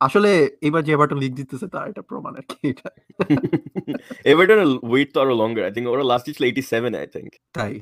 [0.00, 0.30] আসলে
[0.68, 2.88] এবার যে এভারটন লিগ দিতেছে তার এটা প্রমাণ আর কি এটা।
[4.30, 7.72] এভারটনের ওয়েট তো আরও লঙ্গার আই থিঙ্ক ওরা লাস্ট ছিল এইটি সেভেন আই থিঙ্ক তাই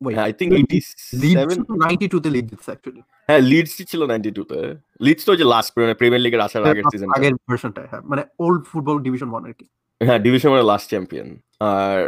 [0.00, 0.88] হ্যাঁ আই লিডস
[1.34, 4.58] সেভেন 92 তে লিড দিচ্ছে অ্যাকচুয়ালি হ্যাঁ লিডস ছিল নাইনটি টু তে
[5.00, 8.96] লিডস তো যে লাস্ট প্রিমিয়ার লিগের আসার আগের সিজন আগের ভার্সনটা হ্যাঁ মানে ওল্ড ফুটবল
[9.06, 9.66] ডিভিশন 1 আর কি।
[10.00, 11.28] হ্যাঁ ডিভিশন লাস্ট চ্যাম্পিয়ন
[11.70, 11.98] আর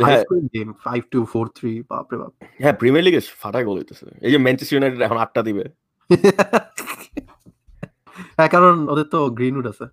[0.00, 0.22] হ্যাঁ।
[0.54, 4.30] গেম 5 2 4 3 বাপ রে বাপ। হ্যাঁ প্রিমিয়ার লিগে ফাটা গোল হইতেছে। এই
[4.32, 5.64] যে ম্যানচেস্টার ইউনাইটেড এখন আটটা দিবে।
[8.36, 9.84] হ্যাঁ কারণ ওদের তো গ্রিনউড আছে।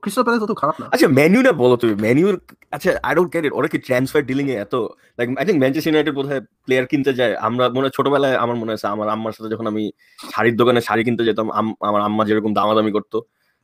[0.00, 2.40] ক্রিস্টাল প্যালেস তো খারাপ না। আচ্ছা না বলো তুমি। মেনুর
[2.70, 4.74] আচ্ছা আই ডোন্ট গেট ইট ওরা কি ট্রান্সফার ডিলিং এ এত
[5.18, 8.72] like I think Manchester United বোধহয় প্লেয়ার কিনতে যায়। আমরা মনে হয় ছোটবেলায় আমার মনে
[8.72, 9.90] আছে আমার আম্মার সাথে যখন আমি
[10.32, 13.22] শাড়ির দোকানে শাড়ি কিনতে যেতাম আম- আমার আম্মা যেরকম দামাদামি করতো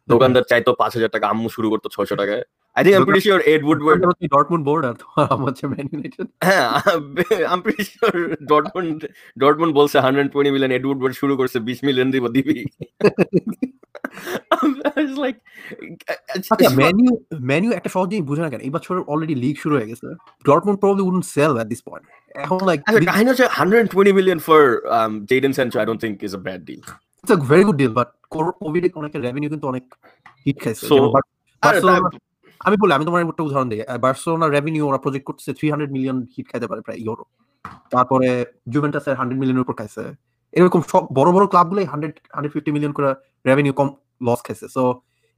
[0.09, 2.43] দোকানদার চাইতো পাঁচ হাজার টাকা আম্মু শুরু করতো ছয়শো টাকায়।
[2.76, 4.02] I think I pretty sure Ed Woodward
[4.36, 6.66] Dortmund board আর তোমার হচ্ছে ম্যান ইউনাইটেড হ্যাঁ
[7.52, 8.12] I pretty sure
[8.52, 9.00] Dortmund
[9.38, 12.58] Dortmund বলছে hundred twenty million Ed Woodward শুরু করছে বিশ মিলিয়ন দিব দিবি
[15.24, 15.36] লাইক
[16.36, 17.06] আচ্ছা মেনু
[17.52, 20.06] মেনু একটা সহজ জিনিস বুঝে না কেন এই বছর অলরেডি লিগ শুরু হয়ে গেছে
[20.46, 24.38] Dortmund probably wouldn't sell at this point এখন লাইক As a কাহিনী হচ্ছে 120 million
[24.40, 24.62] for
[24.98, 26.84] um, Jadon Sancho, I don't think is a bad deal.
[27.24, 28.10] It's a very good deal but
[28.64, 29.86] covid অনেক revenue কিন্তু অনেক
[30.46, 30.98] hit খাইছে So,
[32.67, 36.17] আমি বলি আমি তোমার একটা উদাহরণ দিই। বার্সেলোনা রেভিনিউ ওরা প্রজেক্ট করতেছে থ্রি হান্ড্রেড মিলিয়ন
[36.35, 37.25] হিট খাইতে পারে প্রায় ইউরো
[37.95, 38.29] তারপরে
[38.73, 40.03] জুভেন্টাসের হান্ড্রেড মিলিয়নের উপর খাইছে।
[40.59, 43.09] এরকম সব বড় বড় ক্লাবগুলোই হান্ড্রেড হান্ড্রেড ফিফটি মিলিয়ন করে
[43.49, 43.89] রেভিনিউ কম
[44.27, 44.83] লস খাইছে। সো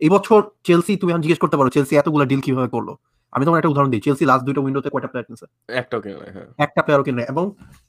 [0.04, 2.88] এই বছর চেলসি তুমি জিজ্ঞেস করতে পারো চেলসি এতগুলো ডিল কীভাবে করল?
[3.32, 5.46] আমি তোমার একটা উদাহরণ দিই। চেলসি লাস্ট দুইটা উইন্ডোতে কয়টা প্লেয়ার কিনছে?
[5.80, 7.44] একটাও কেন হ্যাঁ। একটা প্লেয়ারও কিনে। এবং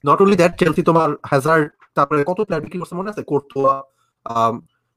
[0.08, 1.66] নট অনলি দ্যাট চেলসি তোমার হ্যাজার্ড
[1.98, 3.24] তারপরে কত প্লেয়ার বিক্রি করছে মনে আছে?
[3.32, 3.74] কোর্তোয়া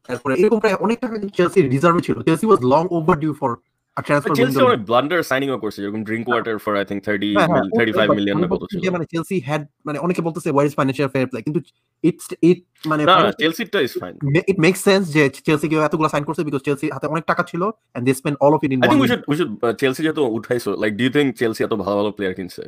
[0.09, 3.53] তারপরে এরকম প্রায় অনেক টাকা চেলসি রিজার্ভে ছিল। Chelsea was long over due for
[3.97, 7.49] a transfer Chelsea অনেক ব্লান্ডার সাইনিং করছে যেরকম drink water for I think 30 হ্যাঁ,
[7.51, 8.81] হ্যাঁ, 35 মিলিয়ন না কত ছিল?
[8.97, 11.61] মানে চেলসি হ্যাড মানে অনেকে বলতেছে where is financial fair play কিন্তু
[12.05, 14.15] ইটস ইট মানে না না চেলসিটা is fine
[14.51, 17.63] it makes sense যে চেলসি কেউ এতগুলো সাইন করছে বিকজ চেলসি হাতে অনেক টাকা ছিল
[17.97, 19.51] and they spend all of it in I think we should we should
[19.83, 22.63] Chelsea যেহেতু উঠাইছো like do you think Chelsea এত ভালো ভালো প্লেয়ার কিনছে?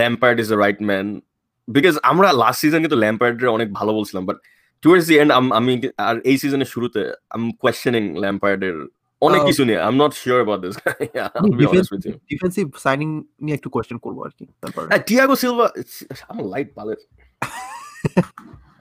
[0.00, 1.06] Lampard is the right man
[1.68, 4.38] because আমরা লাস্ট সিজন কিন্তু ল্যাম্পার্ডের অনেক ভালো বলছিলাম বাট
[4.82, 5.72] টুয়ার্ডস দি এন্ড আমি
[6.08, 7.00] আর এই সিজনের শুরুতে
[7.32, 8.76] আই এম কোয়েশ্চেনিং ল্যাম্পার্ডের
[9.22, 10.74] অনেক Uh, কিছু নিয়ে I am not sure about this
[11.36, 12.14] I'll be honest with you.
[12.32, 13.08] Defensive signing
[13.44, 17.02] নিয়ে একটু কোয়েশ্চেন করব আর কি তারপর Uh, Thiago Silva, it's- I'm a light palette.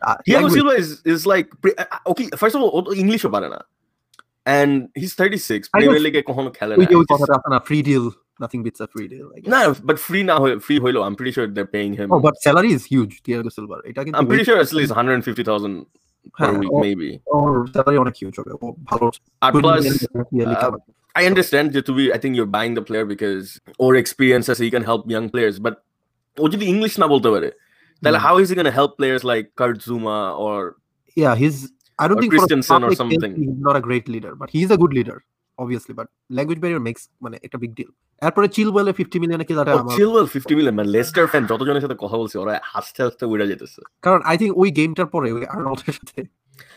[0.02, 0.56] Ah, Thiago agree.
[0.58, 2.26] Silva is is like pre- uh, okay.
[2.42, 3.60] First of all, ও তো ইংলিশও পারে না,
[4.46, 5.64] and he's 36.
[5.64, 5.74] I know.
[5.76, 8.06] Premier লিগে কখনো খেলে ওই না। যে ওই Just- কথাটা আছে না free deal
[8.44, 10.98] nothing beats a free deal না, but free না হয়ে free হইল.
[11.08, 12.08] I'm pretty sure they're paying him.
[12.16, 15.74] O but salary is huge Thiago silver এটা কিন্তু I'm pretty sure at least 150,000
[16.37, 17.09] per হ্যাঁ, week, ও- maybe.
[17.37, 19.07] ওর salary অনেক huge হবে ও ভালো
[19.45, 20.85] আর 20 plus, million yearly uh, কামায়।
[21.21, 23.45] I understand যে তুমি I think you're buying the player because
[23.85, 25.75] or experience as he can help young players, but
[26.37, 27.49] ও যদি English না বলতে পারে
[28.03, 28.27] তাহলে Hmm.
[28.27, 30.59] how is he going to help players like Kurt Zuma or
[31.17, 31.57] Yeah, he's.
[31.99, 33.33] I don't Or think for a Christensen or public health, something.
[33.43, 35.19] He's not a great leader, but he's a good leader,
[35.60, 35.94] Obviously.
[35.94, 37.92] But language barrier makes মানে একটা big deal.
[38.22, 41.98] এরপরে চিলওয়েলে 50 মিলিয়নে কি তারা আমার Chilwell 50 million মানে Leicester fan যতজনের সাথে
[42.00, 45.96] কথা বলছি ওরা হাসতে হাসতে উড়ে যেতেছে কারণ আই থিঙ্ক ওই গেমটার পরে ওই আর্নল্ডের
[45.96, 46.20] সাথে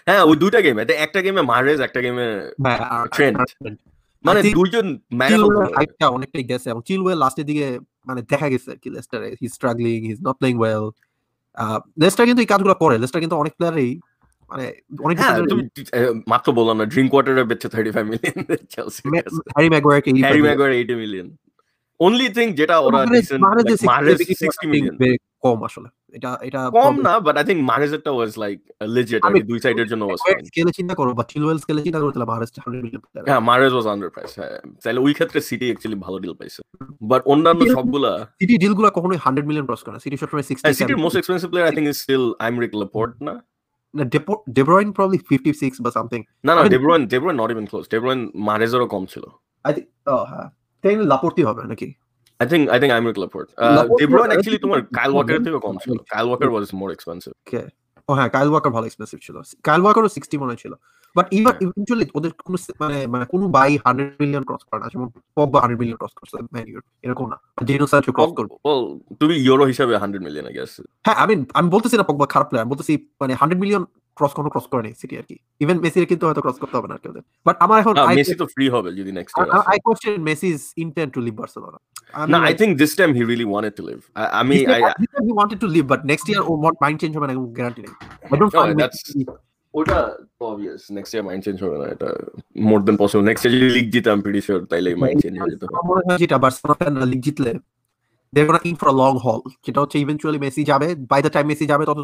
[0.07, 2.27] হ্যাঁ ওই দুইটা গেমে একটা গেমে মারেজ একটা গেমে
[2.64, 2.79] হ্যাঁ.
[2.95, 3.37] আর- Trent।
[4.25, 4.87] মানে দুইজন
[5.21, 7.66] ফেলতে অনেকটাই গেছে এবং চিলওয়েল লাস্টের দিকে
[8.07, 10.85] মানে দেখা গেছে আর কি লেস্টারে he struggling he is not playing well
[11.99, 13.90] Leicester কিন্তু এই কাজগুলো করে লেস্টার কিন্তু অনেক প্লেয়ারই
[14.53, 14.67] মানে
[15.05, 18.38] অনেক হ্যাঁ আহ, মাত্র বললাম না ড্রিঙ্ক ওয়াটারের বেচে 35 million
[19.55, 21.29] Harry ম্যাগুয়ারকে Harry Maguire 80 million
[22.01, 24.95] only thing যেটা ওরা decent, like, মাহরেজ 60 মিলিয়ন
[25.43, 27.61] কম আসলে। এটা এটা কম না but I think
[28.11, 28.57] was like
[28.88, 32.11] legit আমি- দুই সাইডের জন্য ওয়াজ ফাইন স্কেলে চিন্তা করো বা চিলওয়েল স্কেলে চিন্তা করো
[32.12, 33.41] তাহলে মাহারাজ 100 মিলিয়ন হ্যাঁ
[33.75, 34.33] ওয়াজ আন্ডার প্রাইস
[34.83, 36.61] তাহলে ওই ক্ষেত্রে সিটি অ্যাকচুয়ালি ভালো ডিল পাইছে।
[37.03, 40.99] বাট অন্যান্য সবগুলা সিটি ডিলগুলো কখনোই 100 মিলিয়ন ক্রস করে না। সিটি সবসময় 60 সিটির
[41.05, 43.35] most expensive player I think is still Aymeric Laporte না?
[43.94, 44.02] না
[44.52, 49.02] ডেব্রয়ন প্রবাবলি 56 বা সামথিং না না De Bruyne De Bruyne not even close De Bruyne মারেজেরও কম
[49.07, 49.24] ছিল
[49.64, 50.46] আই থিংক ও হ্যাঁ
[50.85, 51.88] তাই লাপোর্তি হবে নাকি?
[52.40, 55.46] I think I think Aymeric Laporte Laporte De Bruyne was- actually তোমার কাইল ওয়াকারের Mhm.
[55.46, 57.33] থেকে কম ছিল কাইল ওয়াকার ওয়াজ মোর এক্সপেন্সিভ
[58.09, 60.72] ও হ্যাঁ কাইল ওয়াকার ভালো এক্সপেন্সিভ ছিল। কাইল ওয়াকারও 60 মনে ছিল।
[61.16, 65.09] বাট ইভার ইভেন্চুয়ালি ওদের কোনো মানে মানে কোনো বাই হান্ড্রেড মিলিয়ন ক্রস করে না। যেমন
[65.37, 68.55] পগবা হান্ড্রেড মিলিয়ন ক্রস করছে ম্যান ইউর এরকম না। জেনো সানচো ক্রস করবে।
[69.20, 70.72] তুমি ইউরো হিসাবে হান্ড্রেড মিলিয়ন আই গেস
[71.07, 73.85] হ্যাঁ আমি আমি বলতেছি না পগবা খারাপ প্লেয়ার বলতেছি মানে হান্ড্রেড মিলিয়ন
[74.16, 76.88] ক্রস কোনো ক্রস করে নেই সিটি আর কি। ইভেন মেসির কিন্তু হয়তো ক্রস করতে হবে
[76.88, 77.12] না কেউ
[77.46, 81.11] বাট আমার এখন মেসি তো ফ্রি হবে যদি next I, year I question Messi's intent
[81.14, 81.79] to leave Barcelona.
[82.14, 83.98] I না I think this time he really wanted to leave
[84.33, 84.55] আমি
[85.27, 87.92] he wanted to leave, but next year, oh, what mind change হবে না guarantee নেই.
[88.31, 89.99] Find that's- Messi- ওটা
[90.51, 92.09] obvious next year mind change হবে না, এটা
[92.71, 93.87] more than possible next year league
[94.25, 95.65] pretty sure তাইলে mind change হয়ে যেতে
[96.23, 97.53] যেটা বার্সেলোনা ফ্যান লিগ জিতলে
[98.35, 99.97] gonna in for a long haul, যেটা হচ্ছে
[100.45, 101.99] মেসি যাবে বাই দ্য টাইম মেসি যাবে তত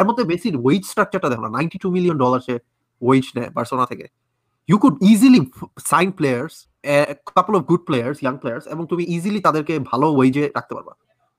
[0.00, 2.54] এর মধ্যে মেসির ওয়েজ স্ট্রাকচারটা দেখো না 92 মিলিয়ন ডলার সে
[3.02, 4.06] ওয়েজ নেয় বার্সেলোনা থেকে।
[4.70, 5.40] You could easily
[5.90, 6.54] sign players
[7.36, 10.92] couple of good players young players এবং তুমি ইজিলি তাদেরকে ভালো ওয়েজে রাখতে পারবা।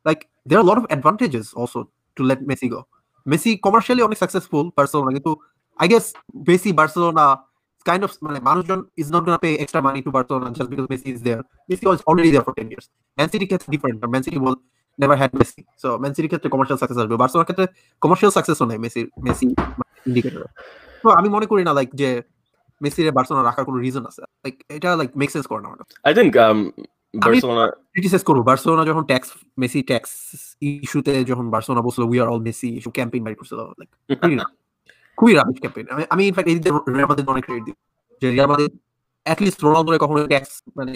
[0.06, 0.19] Like
[0.50, 1.80] there lot of advantages also
[2.17, 2.82] to let Messi go
[3.32, 5.32] Messi commercially অনেক সাকসেসফুল বার্সেলোনা, কিন্তু
[5.78, 6.04] I guess
[6.48, 7.26] Messi Barcelona
[7.87, 11.09] kind of মানে মানুষজন is not gonna pay extra money to Barcelona just because Messi
[11.16, 11.42] is there.
[11.68, 12.87] Messi was already there for 10 years.
[13.18, 14.56] Man City gets different, but Man City will
[14.98, 15.62] never had Messi.
[15.83, 17.66] So Man City ক্ষেত্রে commercial success আসবে বার্সেলোনার ক্ষেত্রে
[18.02, 19.46] commercial success ও নেই Messi Messi
[20.09, 20.42] indicator
[21.02, 22.09] তো আমি মনে করি না লাইক যে
[22.80, 26.12] মেসির বার্সেলোনা রাখার কোনো রিজন আছে লাইক এটা লাইক মেক সেন্স করে না আমার আই
[26.18, 26.33] থিংক
[27.14, 29.28] বার্সেলোনা ক্রিটিসাইজ করবো বার্সেলোনা যখন ট্যাক্স
[29.62, 30.11] মেসি ট্যাক্স
[30.85, 33.90] ইস্যুতে যখন বার্সেলোনা বলছিল we are all Messi issue campaign by করছিল লাইক
[35.17, 36.56] খুবই রাবিশ ক্যাম্পেইন আমি আমি ইনফ্যাক্ট এই
[36.89, 37.78] রিয়াল মাদ্রিদ অনেক ক্রেডিট দিই
[38.21, 38.73] যে রিয়াল মাদ্রিদ
[39.25, 40.93] অ্যাটলিস্ট রোনালদোরে কখনো ট্যাক্স মানে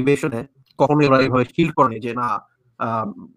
[0.00, 0.40] ইভেশনে
[0.78, 2.28] কখনো ওরা এভাবে শিল্ড করে যে, না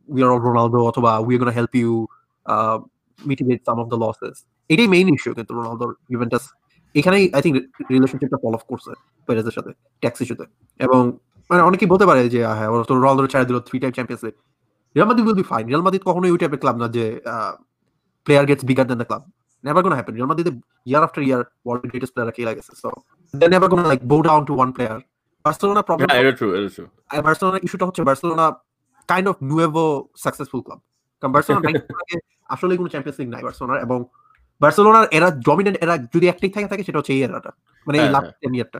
[0.09, 1.93] উই আর অল রোনালদো অথবা we are gonna help you
[3.19, 4.35] mitigate some of the losses
[4.69, 6.43] এটাই মেইন ইস্যু কিন্তু রোনালদোর ইভেন্টাস
[6.95, 7.55] এখানেই আই থিঙ্ক
[7.91, 8.91] রিলেশনশিপটা ফলো করছে
[9.27, 9.71] পেরেজের সাথে
[10.03, 10.45] ট্যাক্স ইস্যুতে
[10.79, 11.01] এবং
[11.49, 14.35] মানে অনেকেই বলতে পারে যে হ্যাঁ ওরা তো রোনালদো ছেড়ে দিল three time Champions League
[14.95, 17.05] Real Madrid will be fine Real Madrid কখনোই ওই টাইপের ক্লাব না যে
[18.27, 19.23] player gets bigger than the club
[19.65, 20.13] never gonna happen.
[20.15, 22.89] Real Madrid, year after year, world greatest player Akela gets So
[23.33, 24.97] they're never gonna like bow down to one player.
[25.45, 26.07] Barcelona problem.
[26.09, 28.45] হ্যাঁ এটা true এটা true আর Barcelona ইস্যুটা হচ্ছে Barcelona
[29.09, 29.83] kind of নুয়েভো
[30.23, 30.79] successful club
[31.23, 31.69] কারণ Barcelona
[32.53, 33.99] আসলে কোনো champions league নাই বার্সেলোনার এবং
[34.61, 37.51] বার্সেলোনার এরা ডমিনেন্ট এরা যদি একটাই থাকে থাকে সেটা হচ্ছে এই এরাটা
[37.87, 38.79] মানে এই হ্যাঁ, last ten ইয়ারটা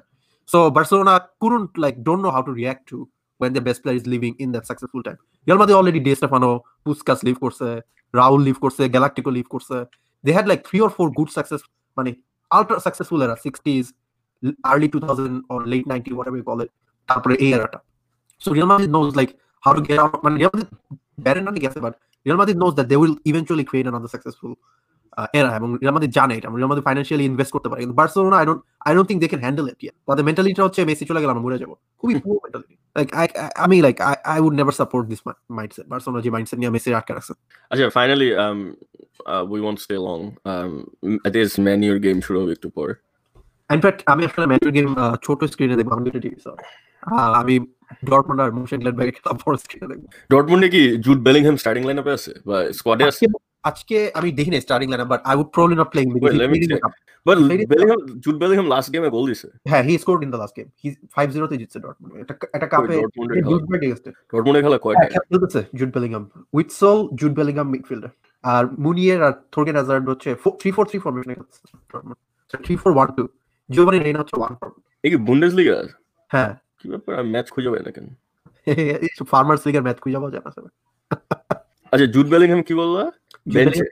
[0.50, 2.98] so Barcelona couldn't like don't know how to react to
[3.40, 6.50] when the best player is leaving in that successful time Real Madrid already Di Stefano
[6.86, 7.68] Puskas leave করছে
[8.14, 9.78] রাউল leave করছে Galactico leave করছে
[10.26, 11.62] they had like three or four good success
[11.98, 12.12] মানে
[12.52, 13.86] ultra successful era 60s
[14.72, 16.72] early 2000 or late 90 whatever you call it
[17.10, 17.80] তারপরে এই এরাটা
[18.42, 19.32] so Real Madrid knows like
[19.66, 20.70] how to get out মানে Real Madrid
[21.26, 21.94] better not গেছে but
[22.26, 24.52] Real Madrid knows that they will eventually create another successful
[25.20, 28.38] uh, era এবং Real Madrid জানে এটা Real Madrid financially invest করতে পারে কিন্তু Barcelona
[28.44, 31.22] I don't I don't think they can handle it yet তাদের mentality হচ্ছে Messi চলে
[31.24, 34.56] গেলাম মরে যাব খুবই পুরো mentality like I I, I mean like I, I would
[34.62, 37.34] never support this mi- mindset Barcelona যে mindset নিয়ে মেসি আটকে রাখছে
[37.70, 40.24] আচ্ছা finally uh, we won't stay long.
[40.52, 40.72] Um,
[41.36, 42.94] this Man U game শুরু হবে একটু পর
[43.74, 46.36] ইনফ্যাক্ট আমি আসলে ম্যাচের গেম ছোট স্ক্রিনে দেখব আমি টিভি
[47.36, 47.60] আমি
[48.06, 52.32] ডরটমন্ড আর মোশন গ্ল্যাডব্যাক খেলা বড় স্ক্রিনে দেখব। ডটমুন্ডে কি জুড বেলিংহাম স্টার্টিং লাইনআপে আছে?
[52.46, 53.26] বা স্কোয়াডে আছে?
[53.70, 56.06] আজকে আমি দেখিনি starting line but I would probably not playing
[56.72, 56.84] check.
[57.28, 57.38] বাট
[57.72, 60.88] বেলিংহাম জুড বেলিংহাম লাস্ট গেমে গোল দিছে। হ্যাঁ he scored in the last game he
[61.16, 62.96] 5-0 তে জিতছে ডরটমন্ড এটা এটা কাপে
[63.50, 64.00] জুড বেলিংহাম
[64.32, 65.06] ডটমুন্ডের খেলা। কয়টা?
[65.30, 66.24] খেলতেছে Jude Bellingham
[66.58, 68.12] Witsel Jude Bellingham midfielder
[68.44, 70.30] আর মুনিয়ের আর থর্গেন হ্যাজার্ড হচ্ছে
[70.62, 72.18] 3-4-3 ফরমেশনে খেলতেছে ডরটমন্ড
[72.66, 73.24] 3-4-1-2
[73.70, 75.76] জিওভানি রেইনা হচ্ছে 1 ফরমেশন এই কি বুন্ডেসলিগা
[76.32, 77.14] হ্যাঁ। কি ব্যাপার?
[77.34, 78.08] ম্যাচ খুঁজে পাই না কেন?
[79.32, 80.52] ফার্মার্স লিগের ম্যাচ খুঁজে পাওয়া যায় না।
[81.94, 83.04] আচ্ছা জুড বেলিংহাম কি বললা?
[83.46, 83.84] বেঞ্চে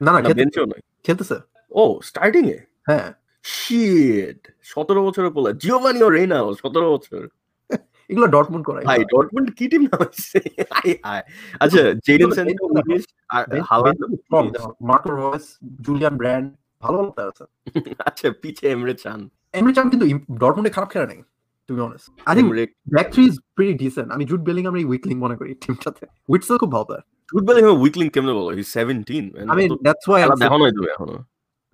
[0.00, 1.36] না না বেঞ্চেও নয়। খেলতেছে।
[1.72, 2.58] ও স্টার্টিং এ?
[2.88, 3.08] হ্যাঁ।
[3.44, 7.22] শিট সতেরো বছরের পোলা জিওভানি ও রেইনা সতেরো বছর।
[8.10, 9.82] এগুলো ডটমুন্ড করাই। ভাই ডটমুন্ড কি টিম
[11.62, 12.64] আচ্ছা জেডেন সেন্টো।
[13.30, 15.46] আর দেখো। মার্কো রয়েস
[15.80, 16.46] জুলিয়ান ব্র্যান্ড
[16.82, 17.44] ভালো ভালো প্লেয়ার আছে।
[18.08, 19.20] আচ্ছা পিছে এমরে চান
[19.52, 20.06] এমনি চান কিন্তু
[20.42, 21.20] ডটমুন্ডে খারাপ খেলা নেই
[21.68, 22.48] to be honest I think
[22.86, 26.70] back three is pretty decent আমি জুড বেলিং আমরা উইকলিং মনে করি টিমটাতে উইটসেল খুব
[26.72, 30.56] ভালো প্লেয়ার জুড বেলিংহাম উইকলিং কেমনে বলো he 17 I mean that's why খেলা দেখো
[30.58, 31.16] নাই তুমি এখনও।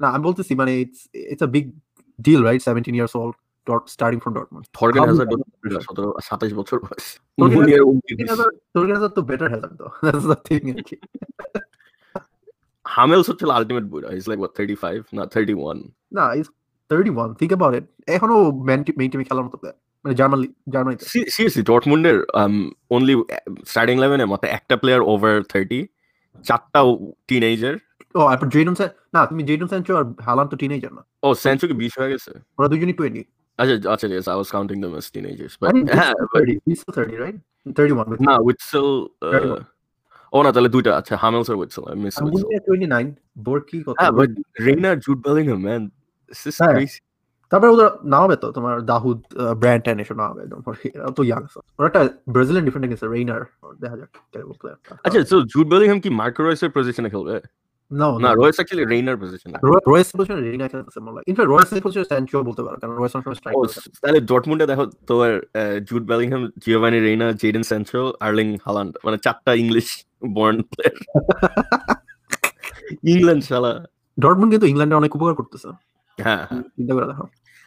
[0.01, 1.01] না আমি বলতেছি মানে it's
[1.33, 1.67] it's a big
[2.19, 3.35] deal right 17 years old
[3.67, 5.47] dot starting from Dortmund Thorgan Hazard many-
[5.79, 7.07] 17 27 বছর বয়স।
[7.39, 10.97] Thorgan মুনিয়ার Hazard- 29 তোর কাছে তো বেটার হ্যাজার্ড তো দ্যাটস দ্য থিং আর কি
[12.87, 15.79] হামেলস হচ্ছে আলটিমেট বুড়া ইজ লাইক what 35 না 31
[16.13, 16.47] না ইজ
[16.91, 18.39] 31 থিংক অ্যাবাউট ইট এখনও
[18.69, 22.17] মেইন টিমে খেলার মতো প্লেয়ার মানে জার্মানি জার্মানিতে। সিরিয়াসলি ডটমুন্ডের
[22.97, 23.15] অনলি
[23.71, 25.81] স্টার্টিং 11 এ মাত্র একটা প্লেয়ার ওভার 30
[26.45, 26.81] চারটা
[27.29, 27.75] টিনেজার
[28.15, 28.75] ও তারপর জেডন
[29.15, 32.31] না তুমি জেডন স্যানচো আর হালান তো টিনেজার না। ও সেঞ্চু কি 20 হয়ে গেছে?
[32.59, 33.23] ওরা দুজনই 20
[33.59, 36.79] আচ্ছা আচ্ছা yes I was counting them as teenagers but হ্যাঁ he's but 30 he's
[36.83, 37.37] still 30 right?
[37.77, 38.87] 31 না উইটসেল
[39.23, 39.63] 31
[40.33, 43.09] ও না তাহলে দুইটা আচ্ছা Hummels R Witsel I miss Witsel Ambulia 29
[43.47, 44.31] Borky কত হ্যাঁ but
[44.67, 45.83] Reinier Jude Bellingham man
[46.31, 46.77] this is হ্যাঁ।
[47.51, 49.19] তারপরে ওদের নামাবে তো তোমার দাহুদ
[49.61, 50.43] ব্র্যান্ড এসব নামাবে
[50.97, 51.43] এরা তো ইয়াং
[51.79, 52.03] ওরা একটা
[52.35, 53.43] ব্রাজিলিয়ান ডিফেন্ডার গেছে রেইনার
[53.83, 54.11] দেখা যাক
[55.07, 57.37] আচ্ছা সো জুড বেলিংহাম কি মার্কো রয়েসের পজিশনে খেলবে?
[57.91, 59.57] নো না রয়েস অ্যাকচুয়ালি রেইনার পজিশনে
[59.91, 63.27] রয়েস পজিশনে রেইনার খেলতেছে মনে হয় ইনফ্যাক্ট রয়েস পজিশনে স্যানচো বলতে পারো কারণ রয়েস অনেক
[63.39, 63.63] স্ট্রাইক ও
[64.03, 65.33] তাহলে ডটমুন্ডে দেখো তোমার
[65.89, 69.89] Jude Bellingham Giovanni Reyna Jadon Sancho Erling Haaland মানে চারটা ইংলিশ
[70.37, 70.97] বর্ন প্লেয়ার
[73.13, 73.73] ইংল্যান্ড শালা।
[74.19, 75.69] ডটমুন্ড কিন্তু ইংল্যান্ডে অনেক উপকার করতেছে।
[76.19, 76.43] হ্যাঁ
[76.77, 77.25] চিন্তা করে। দেখো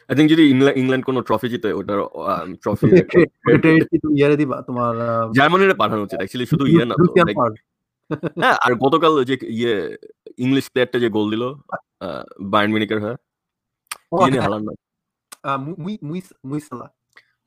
[0.09, 0.43] আই থিঙ্ক যদি
[0.75, 1.99] ইংল্যান্ড কোনো ট্রফি জিতে ওটার
[2.61, 2.85] ট্রফি
[4.17, 4.61] ইয়ারে দিবা?
[4.61, 4.93] তোমার
[5.31, 6.95] জার্মানিরে পাঠানো উচিত অ্যাকচুয়ালি শুধু ইয়ে না
[8.41, 9.75] হ্যাঁ আর গতকাল যে ইয়ে
[10.37, 11.43] ইংলিশ প্লেয়ারটা যে গোল দিল
[12.41, 13.15] বায়ার্ন মিউনিকের হয়ে
[14.33, 14.73] হ্যাঁ, হালান না।
[15.43, 16.87] আহ, মু- মুই মুই মুইসালা।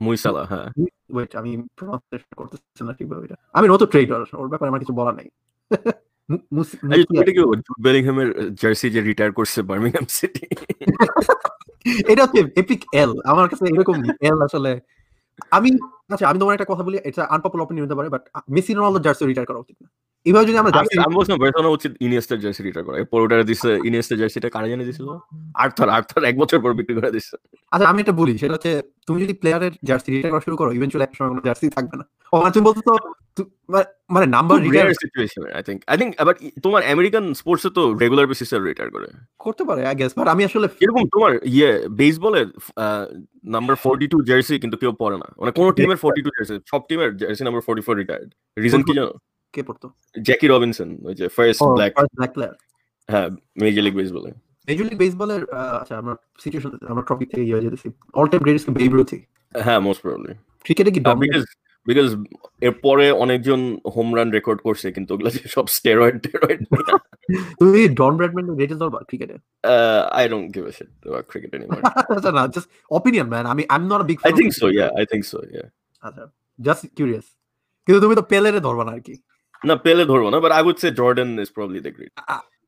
[0.00, 0.66] মুইসালা হ্যাঁ।
[1.10, 5.28] ওয়েট আমি প্রনাউন্সিয়েশন করতেছি না ঠিকভাবে এটা। আমি ট্রেডার ওর ব্যাপারে আমার কিছু বলার নাই।
[6.30, 10.44] যে মুসিয়া- এটা কি জুড বেলিংহামের জার্সি যে রিটায়ার করছে বার্মিংহাম সিটি
[12.12, 14.72] এটা হচ্ছে এপিক এল আমার কাছে এরকম এল আসলে।
[15.50, 15.68] আমি
[16.08, 19.24] আচ্ছা আমি তোমার একটা কথা বলি এটা আনপপুলার অপিনিয়ন হতে পারে but Messi Ronaldo jersey
[19.24, 19.88] retire করা উচিত না।
[20.26, 20.72] এইভাবে যদি আমরা
[21.04, 24.84] আমি বলছিলাম বেরোনো উচিত ইনিয়েস্টার জার্সি রিটায়ার করা। এরপর ওটা দিছে ইনিয়েস্টার জার্সিটা কারা জানে
[24.84, 25.08] দিছিল?
[25.54, 27.34] আর্থার আর্থার এক বছর পর বিক্রি করে দিছে।
[27.72, 28.72] আচ্ছা আমি এটা বলি সেটা হচ্ছে
[29.06, 32.04] তুমি যদি প্লেয়ারের জার্সি রিটায়ার করা শুরু করো ইভেন্চুয়ালি এক সময় কোনো জার্সি থাকবে না।
[32.32, 32.80] ও মানে তুমি বলছো
[33.36, 38.26] তো মানে- number retire situation I think I think but তোমার আমেরিকান স্পোর্টসে তো রেগুলার
[38.26, 39.06] বেসিসে রিটায়ার করে।
[39.38, 42.46] করতে পারে আই গেস বাট আমি আসলে এরকম তোমার ইয়ে বেসবলের
[43.54, 46.80] নাম্বার ফোরটি টু জার্সি কিন্তু কেউ পরে না। মানে কোন টিমের ফোরটি টু জার্সি সব
[46.88, 48.28] টিমের jersey number forty four retired
[48.58, 49.12] reason কি জানো?
[49.54, 49.86] কে পড়তো?
[50.18, 52.54] জ্যাকি রবিনসন ওই যে ফার্স্ট ব্ল্যাক ব্ল্যাক প্লেয়ার
[53.08, 53.28] হ্যাঁ
[53.60, 54.30] মেজর লিগ বেসবলে
[54.68, 55.42] মেজর লিগ বেসবলের
[55.80, 59.18] আচ্ছা আমরা সিচুয়েশন আমরা টপিক থেকে ইয়ে যেতেছি। All time greatest Babe Ruth
[59.54, 60.32] হ্যাঁ মোস্ট প্রবলি
[60.64, 61.00] ক্রিকেটে কি?
[61.24, 61.42] বিকজ
[61.86, 62.08] বিকজ
[62.62, 63.60] এরপরে অনেকজন
[63.94, 66.60] হোম রান রেকর্ড করছে কিন্তু ওগুলো সব স্টেরয়েড টেরয়েড
[67.60, 69.36] তুমি ডন ব্র্যাডম্যান গ্রেটেস্ট দরবার ক্রিকেটে
[70.18, 71.80] I don't give a shit about cricket anymore
[72.12, 74.86] আচ্ছা না জাস্ট অপিনিয়ন ম্যান আমি I am not a big I think so yeah
[74.98, 75.64] I think so yeah
[76.04, 76.22] আচ্ছা
[76.58, 77.26] জাস্ট কিউরিয়াস
[77.88, 79.14] কিন্তু তুমি তো পেলেরে ধরবা না আর কি।
[79.68, 82.12] না পেলে ধরবো না but I would say Jordan is probably the great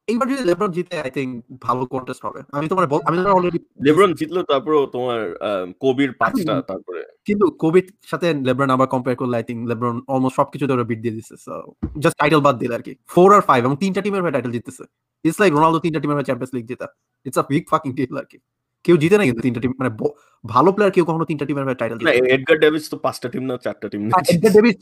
[0.09, 1.31] এইবার যদি লেব্রন জিতে আই থিংক
[1.66, 5.20] ভালো কন্টেস্ট হবে। আমি তোমার আমি তোমার অলরেডি লেব্রন জিতলো তারপর তোমার
[5.85, 10.72] কবির পাঁচটা তারপরে। কিন্তু কোভিড সাথে লেব্রন আবার কম্পেয়ার করলে আই থিংক লেব্রন অলমোস্ট সবকিছুতে
[10.76, 11.55] ওরা বিট দিয়ে দিচ্ছে সো
[12.02, 14.85] জাস্ট টাইটেল বাদ দিল আর কি। ফোর আর ফাইভ এবং তিনটা টিমের হয়ে টাইটেল জিততেছে
[15.24, 16.87] ইটস লাইক রোনালদো তিনটা টিমের হয়ে চ্যাম্পিয়ন্স লিগ জেতা।
[17.26, 18.38] It's a big fucking deal আর কি।
[18.85, 19.90] কেউ জিতে না কিন্তু তিনটা টিম মানে
[20.45, 23.87] ভালো প্লেয়ার কেউ কখনো তিনটা টিমের টাইটেল না এডগার ডেভিস তো পাঁচটা টিম না চারটা
[23.92, 24.75] টিম না। Edgar Davids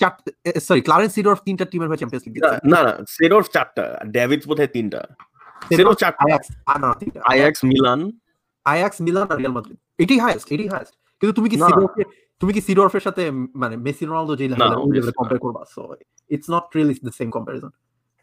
[0.69, 2.35] sorry Clarence Seedorf তিনটা টিমের হয়ে চ্যাম্পিয়ন্স লিগ
[2.73, 3.85] না না সেডোর চারটা
[4.17, 5.01] ডেভিস বোধহয় তিনটা।
[5.77, 6.49] সেডোর চারটা। আয়াক্স
[6.83, 6.89] না
[7.33, 8.01] আইএক্স মিলান
[8.67, 12.07] আয়াক্স মিলান আর রিয়াল মাদ্রিদ এটি হাইয়েস্ট এটি হাইয়েস্ট কিন্তু তুমি কি না। সিডর্ফের
[12.41, 13.23] তুমি কি সিডর্ফের সাথে
[13.63, 14.57] মানে মেসি রোনালদো যে না,
[14.95, 15.81] লেভেলে কম্পেয়ার করবা so
[16.35, 17.71] it's not really the same comparison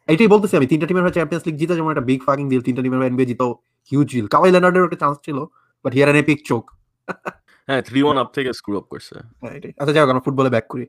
[0.07, 2.81] এটাই বলতেছি আমি তিনটা টিমের হয়ে চ্যাম্পিয়ন্স লিগ জিতা যেমন একটা বিগ ফাকিং ডিল তিনটা
[2.83, 3.47] টিমের হয়ে এনবিএ জিতো
[3.91, 5.37] হিউজ ডিল কাওয়াই লেনার্ডের একটা চান্স ছিল।
[5.85, 6.63] But here an epic choke
[7.67, 9.15] হ্যাঁ থ্রি ওয়ান আপ থেকে স্ক্রু আপ করছে।
[9.51, 10.85] এটাই আচ্ছা যাই হোক আমরা ফুটবলে ব্যাক করি।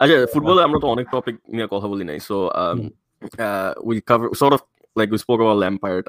[0.00, 2.36] আচ্ছা ফুটবলে আমরা তো অনেক টপিক নিয়ে কথা বলি নাই so
[2.72, 2.88] hmm.
[3.82, 4.62] We cover sort of
[4.96, 6.06] about Lampard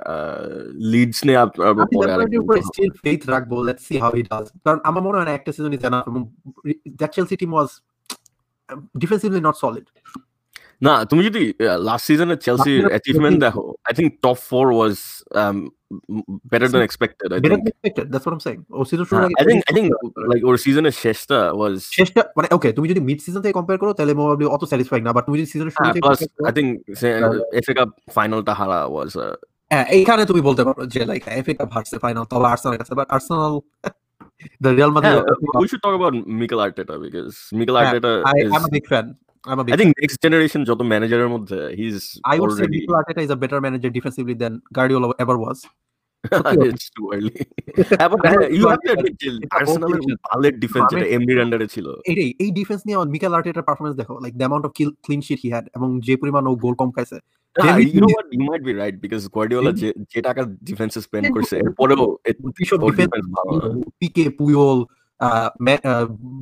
[0.93, 4.23] Leeds নিয়ে আপ- আবার আমি পরে ল্যাম্পার্ডের আরেকদিন স্টিল ফেথ রাখব let's see how he
[4.23, 5.99] does কারণ আমার মনে হয় না একটা সিজনই জানা
[6.99, 7.69] that Chelsea team was
[8.97, 9.87] defensively not solid
[10.83, 11.41] না তুমি যদি
[11.87, 14.95] লাস্ট সিজনের চেলসির season- অ্যাচিভমেন্ট দেখো I think top four was
[16.51, 19.23] better than expected I better think expected that's what I am saying O season শুরুর
[19.25, 19.87] আগে I think I think
[20.29, 23.91] like ওর সিজনের শেষটা ওয়াজ শেষটা মানে ওকে তুমি যদি মিড সিজন থেকে কম্পেয়ার করো
[23.97, 26.53] তাহলে মোবাইল অত স্যাটিসফাইং না বাট তুমি যদি সিজনের শুরু থেকে প্লাস compare করো, আই
[26.57, 26.69] থিংক
[27.59, 29.11] এফএ কাপ ফাইনালটা হারা ওয়াজ
[29.71, 33.07] হ্যাঁ এইখানে তুমি বলতে পারো যে লাইক এফএ কাপ হারছে ফাইনাল তবে আর্সেনাল কাছে but
[33.15, 33.53] Arsenal
[34.63, 35.15] the Real Madrid
[35.61, 38.85] we should talk about Mikel Arteta because Mikel Yeah, Arteta I is I'm a big
[38.91, 39.05] fan.
[39.45, 42.95] I'm a big I think next generation ম্যানেজারের মধ্যে he's I would say already Mikel
[42.99, 45.57] Arteta is a better manager defensively than Guardiola ever was.
[46.69, 47.35] it's too early
[47.91, 50.01] হ্যাঁ, হ্যাঁ, you have to admit যে আর্সেনালের.
[50.29, 54.33] ভালের defence যেটা এমডির আন্ডারে ছিল এটাই এই ডিফেন্স নিয়ে মিকেল আর্টেটার পারফরমেন্স দেখো like
[54.33, 54.71] the amount of
[55.05, 57.17] clean sheet he had এবং যে পরিমাণ ও গোল কম খাইছে
[57.55, 60.19] হ্যাঁ, David you know Luiz- what you might be right because Guardiola David- যে যে
[60.21, 62.03] টাকা ডিফেন্সে স্পেন্ড করছে এরপরেও
[62.59, 63.41] বিশপ ডিফেন্স না।
[63.99, 64.77] পিকে পুয়ল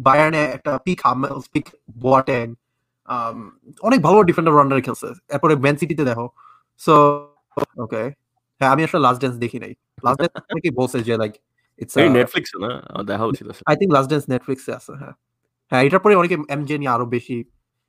[0.07, 1.65] বায়ার্নে একটা পিক হামেলস পিক
[2.03, 2.45] বোয়াটেং
[3.87, 6.25] অনেক ভালো ডিফেন্ডার রান্ডারে খেলছে। এরপরে ম্যান সিটিতে দেখো।
[6.81, 6.93] সো
[7.85, 8.01] ওকে
[8.61, 9.73] হ্যাঁ আমি আসলে লাস্ট ড্যান্স দেখি নাই।
[10.05, 11.33] লাস্ট ড্যান্স থেকে বলছে যে লাইক
[11.81, 12.71] ইটস এই নেটফ্লিক্স না?
[13.09, 15.13] দেখা হচ্ছিল আই থিঙ্ক লাস্ট ড্যান্স নেটফ্লিক্সে আছে হ্যাঁ।
[15.71, 17.35] হ্যাঁ এটার পরে অনেকে এমজে নিয়ে আরও বেশি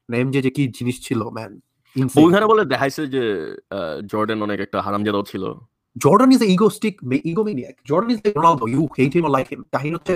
[0.09, 1.53] এমজে যে কি জিনিস ছিল ম্যান
[2.23, 3.23] ওইখানে বলে দেখাইছে যে
[4.13, 5.45] জর্ডান অনেক একটা হারামজাদাও ছিল।
[5.97, 6.95] Jordan is a egoistic
[7.33, 10.15] egomaniac Jordan is like Ronaldo you hate him or like him কাহিনী হচ্ছে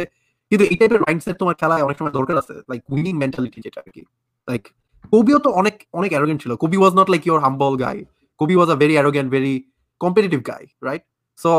[0.52, 3.88] কিন্তু এই টাইপের মাইন্ডসেট তোমার খেলায় অনেক সময় দরকার আছে লাইক উইনিং মেন্টালিটি যেটা আর
[3.94, 4.02] কি।
[4.48, 4.62] লাইক
[5.12, 7.96] কবিও তো অনেক অনেক অ্যারোগেন্ট ছিল। Kobe was not like your humble guy
[8.40, 9.54] Kobe was a very arrogant very
[10.00, 11.02] competitive guy right
[11.38, 11.50] so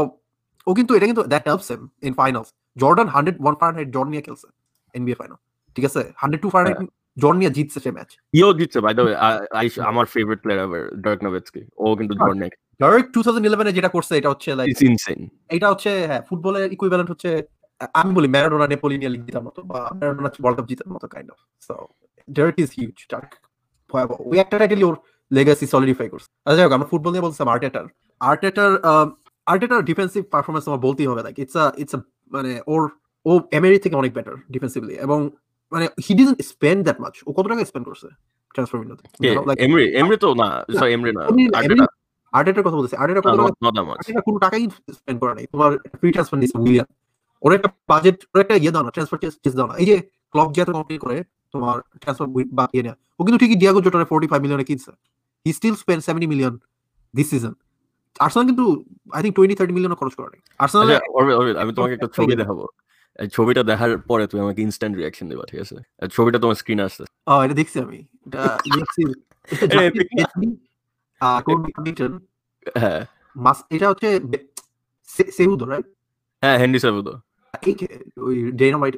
[0.68, 4.24] ও কিন্তু এটা কিন্তু that helps him in finals Jordan hundred one Fahrenheit জন নিয়ে
[4.28, 4.48] খেলছে
[4.96, 5.38] এনবিএ ফাইনাল
[5.76, 6.02] ঠিক আছে?
[6.22, 6.80] হান্ড্রেড টু ফারেনহাইট
[7.18, 9.16] জন নিয়ে জিতছে সে ম্যাচ ইও জিতছে বাই দ্য ওয়ে
[9.92, 12.40] আমার favourite player ever Dirk Nowitzki ও কিন্তু জর্ডান
[12.82, 15.20] ডার্ক টু থাউজেন্ড ইলেভেনে যেটা করছে এটা হচ্ছে লাইক ইটস ইনসেন
[15.56, 17.30] এটা হচ্ছে হ্যাঁ ফুটবলের ইকুইভ্যালেন্ট হচ্ছে
[18.00, 21.40] আমি বলি ম্যারাডোনা নেপোলিনিয়া লিগ জেতার মতো বা ম্যারাডোনা ওয়ার্ল্ড কাপ জেতার মতো kind of
[21.62, 21.76] so
[22.38, 23.30] Dirk is huge Dirk
[23.92, 24.96] ভয়াবহ। ওই একটা টাইটেলই ওর
[25.36, 27.86] লেগাসি সলিডিফাই করছে। আচ্ছা যাই হোক আমরা ফুটবল নিয়ে বলছিলাম আর্টেটার
[28.22, 28.72] আর্টেটার
[29.52, 32.00] আর্টেটার ডিফেন্সিভ পারফরমেন্স আমার বলতেই হবে like it's a it's a
[32.36, 32.82] মানে ওর
[33.30, 35.20] ও এমেরি থেকে অনেক বেটার ডিফেন্সিভলি এবং
[35.72, 38.08] মানে he doesn't spend that much ও কত টাকা স্পেন্ড করছে
[38.56, 39.04] ট্রান্সফার উইন্ডোতে
[39.66, 40.48] এমরি এমরি তো না
[40.80, 41.24] সরি এমরি না
[41.60, 41.86] আর্টেটা
[42.38, 43.24] আর্টেটার কথা বলতেছি আর্টেটার
[43.78, 44.64] that much কোনো টাকাই
[45.00, 46.88] স্পেন্ড করে নাই। তোমার ফ্রি ট্রান্সফার নিছে উইলিয়াম
[47.44, 49.96] ওর একটা বাজেট ওর একটা ইয়ে দাও না ট্রান্সফার চেস দাও না। এই যে
[50.32, 51.18] ক্লব যে কমপ্লিট করে
[51.54, 54.92] তোমার ট্রান্সফার বা ইয়ে নেওয়া ও কিন্তু ঠিকই ডিয়াগো জোটারে ফোর্টি ফাইভ মিলিয়নে কিনছে।
[55.46, 56.60] He still spend seventy million
[57.14, 57.54] this season
[58.16, 61.00] Arsenal কিন্তু I think twenty thirty million খরচ করে আর্সেনাল আচ্ছা
[61.62, 62.68] আমি তোমাকে একটা ছবি দেখাবো।
[63.30, 65.76] ছবিটা দেখার পরে তুমি আমাকে ইনস্ট্যান্ট রিঅ্যাকশন দেবা ঠিক আছে?
[66.02, 68.58] এই ছবিটা তোমার স্ক্রিনে আসছে। ও এটা দেখছি আমি। এটা
[71.88, 72.04] দেখছি
[72.76, 73.06] হ্যাঁ।
[73.36, 74.20] মাস এটা হচ্ছে
[75.30, 75.86] সেহুদো রাইট
[76.44, 77.22] হ্যাঁ সাবুদো
[77.54, 77.76] এই
[78.18, 78.98] ওই মানে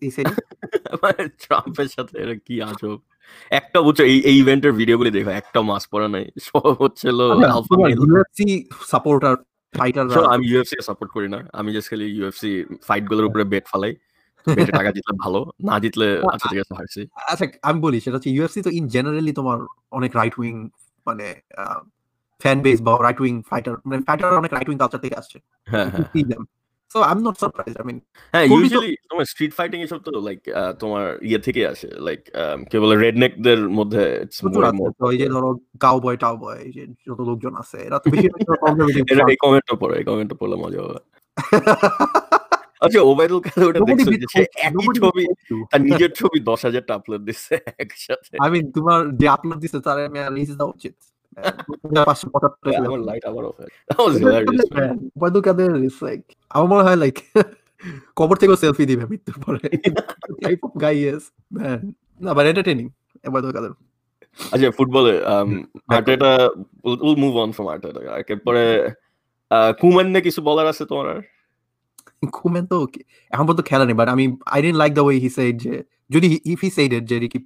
[1.42, 2.98] ট্রাম্পের সাথে এটা কি আজব
[3.50, 6.64] একটা বুঝছ এই এই ইভেন্টের ভিডিওগুলি দেখো একটা মাস পরে নাই সব
[8.00, 8.48] ইউএফসি
[8.92, 9.34] সাপোর্টার
[9.74, 12.52] ফাইটার আমি ইউএফসি সাপোর্ট করি না। আমি জাস্ট খালি ইউএফসি
[12.88, 13.92] ফাইটগুলোর উপরে বেট ফালাই।
[14.46, 18.30] বেটে টাকা জিতলে ভালো না জিতলে আচ্ছা ঠিক আছে হারছি। আচ্ছা আমি বলি সেটা হচ্ছে
[18.36, 19.58] ইউএফসি তো ইন জেনারেলি তোমার
[19.98, 20.54] অনেক রাইট উইং
[21.06, 21.26] মানে
[22.40, 25.36] ফ্যান বেস বা রাইট উইং ফাইটার মানে ফাইটার অনেক রাইট উইং কালচার থেকে আসছে।
[25.68, 26.06] হ্যাঁ হ্যাঁ
[26.90, 27.98] so I am not surprise I mean
[28.34, 30.40] হ্যাঁ ইউজুয়ালি তোমার স্ট্রিট ফাইটিং এসব তো লাইক
[30.82, 32.20] তোমার ইয়ে থেকে আসে লাইক
[32.70, 35.50] কে বলে রেডনেক দের মধ্যে it's প্রচুর more more তো এই যে ধরো
[35.84, 36.16] কাউ বয়
[36.76, 38.26] যে যত লোকজন আছে এরা তো বেশি
[39.32, 41.00] এই কমেন্টটা পড়ো এই কমেন্টটা পড়লে মজা হবে।
[42.84, 45.24] আচ্ছা ওবায়দুল কাদের ওটা দেখছ যে সে একই ছবি
[45.70, 49.96] তার নিজের ছবি দশ হাজারটা আপলোড দিচ্ছে একসাথে। I mean, তোমার যে আপলোড দিছে তার
[50.08, 50.94] আমি রিলিজ দেওয়া উচিত।
[52.80, 53.54] আমার লাইট আবার off
[53.88, 54.66] that was hilarious.
[55.16, 55.70] Obaidul Quader
[56.02, 57.16] like আমার মনে হয় লাইক
[58.18, 59.60] কবর থেকেও সেলফি দিবে মৃত্যুর পরে।
[60.44, 61.78] Type of guy is man
[62.24, 62.86] না বাট এন্টারটেইনিং
[63.24, 63.72] ওবায়দুল কাদের
[64.52, 65.14] আচ্ছা ফুটবলে
[65.94, 66.30] Arteta
[67.02, 68.00] will move on from Arteta
[68.32, 68.62] এরপরে
[69.80, 71.20] কুমান নিয়ে কিছু বলার আছে তোমার আর?
[72.36, 72.76] কুমেন তো
[73.32, 75.74] এখন পর্যন্ত খেলা নেই বাট আমি I didn't like the way he said যে
[76.10, 77.38] যদি ইফ হি সেড ইট যে রিকি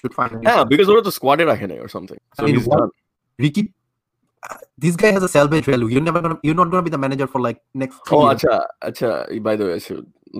[0.00, 2.42] শুড ফাইনালি হ্যাঁ বিকজ ওরা তো স্কোয়াডে রাখে নাই something so
[3.40, 3.42] I.
[3.42, 3.62] Ricky,
[4.78, 5.88] this guy has a salvage value.
[5.88, 8.30] You're never gonna, you're not gonna be the manager for like next O years.
[8.32, 9.08] আচ্ছা আচ্ছা
[9.42, 9.78] by the way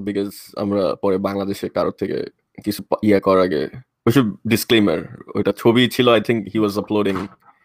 [0.00, 2.16] because আমরা পরে বাংলাদেশে কারোর থেকে
[2.58, 3.62] কিছু ইয়ে করার আগে
[4.06, 4.12] ওই
[4.46, 5.00] ডিসক্লেমার
[5.36, 7.16] ওইটা ছবি ছিল I think he was uploading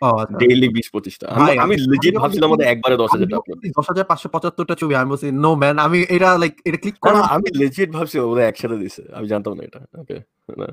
[0.01, 1.25] Oh, আচ্ছা। ডেইলি বিশ পঁচিশটা
[1.63, 5.51] আমি- লেজিট ভাবছিলাম আমাদের একবারে দশ দেখি দশ হাজার পাঁচশো পঁচাত্তরটা ছবি আমি বলছি নো
[5.61, 9.53] ম্যান আমি এটা লাইক এটা ক্লিক করা আমি লেজিট ভাবছি ওরা একসাথে দিছে আমি জানতাম
[9.57, 10.17] না এটা ওকে
[10.61, 10.67] না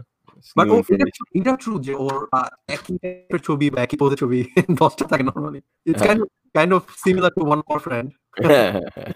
[0.55, 1.25] বাট new ও এটা information.
[1.39, 4.39] এটা ট্রু যে ওর আহ, একই টাইপের ছবি বা একই পোজের ছবি
[4.81, 8.07] দশটা থাকে নর্মালি ইটস হ্যাঁ। Kind of kind of similar to one for friend
[8.47, 9.09] হ্যাঁ, হ্যাঁ, হ্যাঁ।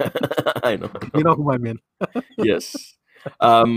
[0.72, 0.90] I know.
[1.18, 1.78] You know hmm I mean
[2.50, 2.66] yes.
[3.50, 3.72] Um,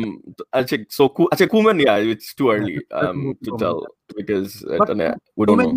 [0.59, 3.61] আচ্ছা, so Ku- আচ্ছা, Koeman, yeah, it's too early um, to Koeman.
[3.62, 3.79] tell
[4.18, 5.70] because uh, But uh, we don't know.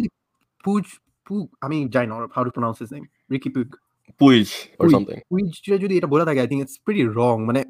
[0.64, 0.86] পুজ
[1.28, 3.70] পুগ আমি জানি না how to pronounce his name Riqui Puig
[4.22, 4.48] Puig
[4.80, 4.94] or Puig.
[4.96, 5.20] something.
[5.32, 5.50] Puig
[5.84, 7.62] যদি এটা বলে থাকে I think it's pretty wrong মানে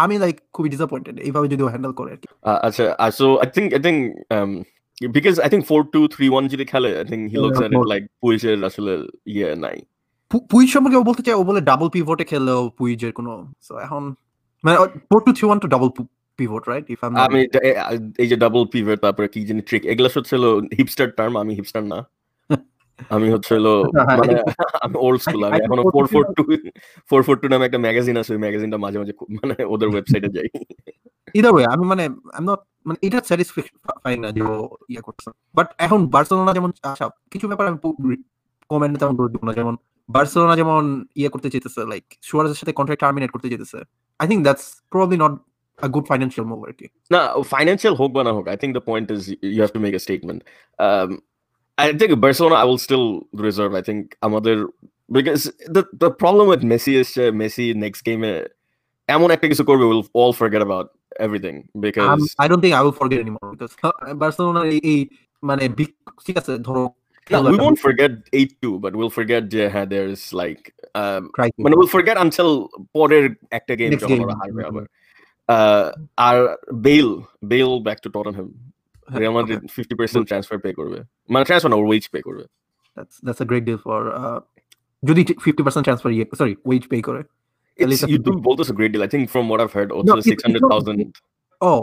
[0.00, 2.26] For আমি লাইক খুবই ডিসঅ্যাপয়েন্টেড এইভাবে যদি হ্যান্ডেল করে আর কি।
[2.62, 2.84] আচ্ছা,
[3.18, 3.98] so I think I think
[4.30, 4.50] um,
[5.12, 7.72] because I think four two three one যদি খেলে I think he looks Yeah, at
[7.72, 9.82] it more- like Puig এর আসলে ইয়ে নাই।
[10.50, 14.14] পুইজ সম্পর্কে ও বলতে চাই ও বলে ডাবল পিভটে খেললেও পুইজের কোনো সো এখন
[14.64, 14.76] মানে
[15.10, 15.88] four two three one two double
[16.38, 20.08] pivot right if I আমি এটা- এই যে ডাবল পিভট তারপরে কি জানি ট্রিক এগুলো
[20.14, 22.04] হচ্ছিল হিপস্টার টার্ম আমি হিপস্টার না।
[23.16, 23.54] আমি হচ্ছে
[23.98, 24.34] হ্যাঁ, মানে
[24.84, 26.42] আমি ওল্ড স্কুল আমি এখনও 442 four four two
[27.10, 30.48] four four two নামে একটা ম্যাগাজিন আছে ওই ম্যাগাজিনটা মাঝে মাঝে মানে ওদের ওয়েবসাইটে যাই।
[31.34, 32.04] ইদার ওয়ে আমি মানে
[32.36, 34.54] আই নট মানে এটা স্যাটিসফাইং না যে ও
[34.92, 37.78] ইয়ে করছে। বাট এখন বার্সেলোনা যেমন আচ্ছা কিছু ব্যাপার আমি
[38.70, 39.74] কমেন্ট তেমন করে দিব না। যেমন
[40.08, 40.82] বার্সেলোনা যেমন
[41.20, 43.78] ইয়ে করতে চেয়েছে লাইক সুয়ারেজের সাথে কন্ট্রাক্ট টার্মিনেট করতে চেয়েছে
[44.20, 45.32] I think that's probably not
[45.78, 47.20] a good financial move আর কি না
[47.52, 50.00] ফাইন্যান্সিয়াল হোক বা না হোক I think the point is you have to make a
[50.06, 50.40] statement
[51.79, 53.05] I think Barcelona I will still
[53.45, 54.57] reserve I think আমাদের
[55.09, 55.39] because
[55.75, 58.31] the the problem with Messi এসছে Messi next গেমে
[59.09, 60.87] এমন একটা কিছু করবে will all forget about
[61.25, 61.53] everything
[61.85, 62.05] because
[62.41, 63.71] I don't think I will forget anymore because
[64.21, 64.99] বার্সেলোনার এই এই
[65.43, 65.91] মানে big
[66.25, 66.85] ঠিক আছে ধরো
[67.27, 70.63] No, we won't forget 8-2, but we'll forget যে হ্যাঁ there's like
[70.95, 71.61] um, crisis.
[71.65, 72.49] মানে we'll forget until
[72.95, 73.25] পরের
[73.57, 74.23] একটা game Next যখন game.
[74.25, 74.85] ওরা হারবে আবার
[75.49, 75.85] Uh,
[76.27, 76.37] R
[76.85, 77.09] Bale
[77.45, 78.47] Bale back to Tottenham
[79.19, 80.99] Real Madrid 50% transfer pay করবে
[81.33, 82.45] মানে ট্রান্সফার না ওয়েজ পে করবে
[82.97, 84.39] that's that's a great deal for uh,
[85.03, 87.23] যদি ফিফটি পার্সেন্ট ট্রান্সফার ইয়ে সরি ওয়েজ পে করে
[87.77, 89.03] At It's, least you do both is a great deal.
[89.07, 90.97] I think from what I've heard, No, also it- it's six hundred thousand
[91.61, 91.79] oh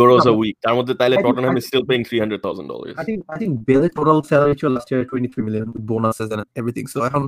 [0.00, 0.56] euros a no, week.
[0.64, 2.94] তার মধ্যে তাইলে I think- Tottenham I is still paying three hundred thousand dollars.
[3.02, 6.40] I think I think Bale's total salary ছিল last year 23 million with bonuses and
[6.60, 6.86] everything.
[6.94, 7.22] So এখন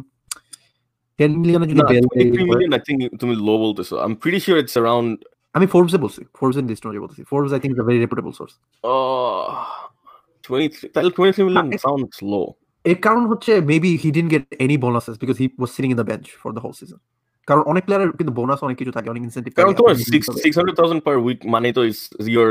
[1.19, 2.71] 10 million যদি No, Bale twenty three million.
[2.79, 3.95] I think তুমি low বলতেছো.
[4.05, 5.09] I'm pretty sure it's around.
[5.57, 8.01] আমি Forbes এ বলছি Forbes এর list অনুযায়ী বলছি Forbes I think is a very
[8.05, 8.55] reputable source.
[8.85, 9.45] Uh,
[10.45, 12.47] 23 তাহলে 23 million it's- sounds low.
[12.85, 16.07] এর কারণ হচ্ছে maybe he didn't get any bonuses because he was sitting in the
[16.11, 17.01] bench for the whole season
[17.49, 20.15] কারণ অনেক প্লেয়ারের কিন্তু বোনাস অনেক কিছু থাকে অনেক ইনসেন্টিভ কারণ থাকে তোমার আপনি six
[20.15, 21.99] দিতে হবে। six hundred thousand per week মানে তো is
[22.37, 22.49] your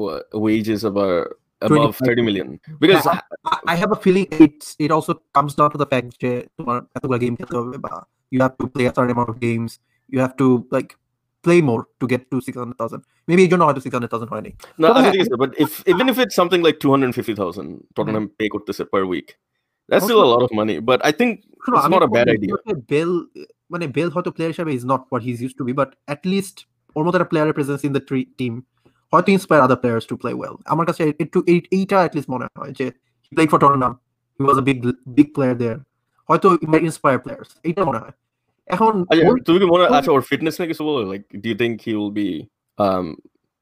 [0.00, 1.14] uh, wages about
[1.62, 2.06] above 25.
[2.08, 2.46] thirty million
[2.82, 3.20] because Yeah,
[3.52, 6.78] I- I have a feeling it's it also comes down to the fact যে তোমার
[6.96, 7.94] এতগুলো গেম খেলতে হবে বা
[8.32, 9.70] you have to play a certain amount of games
[10.12, 10.46] you have to
[10.76, 10.90] like
[11.43, 14.99] play more to get to 600,000 maybe এই জন্য হয়তো 600,000 হয়নি no, But I
[14.99, 18.25] I- think it's, but if even if it's something like two hundred fifty thousand Tottenham
[18.39, 19.27] pay করতেছে per week,
[19.89, 20.75] that's still a lot of money.
[20.89, 21.31] But I think
[21.63, 22.55] শোনো, it's আমি not a bad বলব idea.
[22.67, 23.11] যে Bale
[23.73, 26.21] মানে Bale হয়তো player হিসেবে is not what he is use to be but at
[26.33, 26.55] least
[26.95, 28.03] ওর মতো একটা প্লেয়ারের প্রেজেন্স ইন দ্য
[28.39, 28.53] টিম
[29.13, 32.45] হয়তো inspire other players to play well আমার কাছে একটু এই- এইটা অ্যাট লিস্ট মনে
[32.59, 32.85] হয় যে
[33.27, 33.93] he play for Tottenham
[34.39, 34.77] he was a big
[35.17, 35.77] big player there
[36.29, 36.47] হয়তো
[36.87, 38.13] ইন্সপায়ার প্লেয়ার্স এইটা মনে হয়
[38.68, 41.46] এখন আচ্ছা, ওর- তুমি কি মনে ওর- আচ্ছা ওর ফিটনেস নাকি কিছু বলো like do
[41.52, 42.28] you think he will be
[42.78, 43.06] um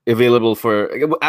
[0.06, 0.74] available for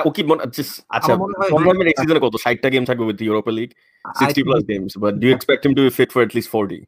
[0.07, 3.03] ও কি মনে just আচ্ছা আমার মনে হয় টুর্নামেন্ট এই সিজনে কত 60টা গেম থাকবে
[3.09, 3.73] with the Europa League
[4.05, 6.31] I 60 plus think- games but do you expect him to be fit for at
[6.37, 6.79] least 40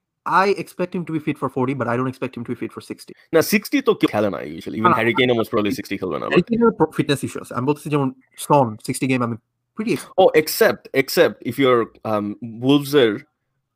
[0.46, 2.58] I expect him to be fit for 40 but I don't expect him to be
[2.64, 5.50] fit for 60 না 60 তো কেউ খেলে না usually even না, Harry Kane almost
[5.54, 8.08] probably 60 খেলবে না but- fitness issue আছে আমি বলতেছি যেমন
[8.46, 9.36] সন 60 গেম আমি
[9.78, 11.82] pretty ex- oh except except if you're
[12.12, 12.26] um
[12.66, 13.12] Wolves এর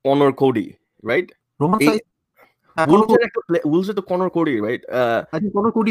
[0.05, 0.68] Connor Cody
[1.11, 1.28] right
[1.59, 2.03] রোমান এই-
[2.77, 2.95] হ্যাঁ, তো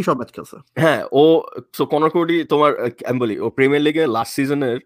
[0.08, 0.58] সব ম্যাচ খেলছে।
[1.14, 1.24] ও
[1.78, 4.78] সো কনর কোডি তোমার আহ, আমি বলি ও প্রিমিয়ার লিগে লাস্ট সিজনের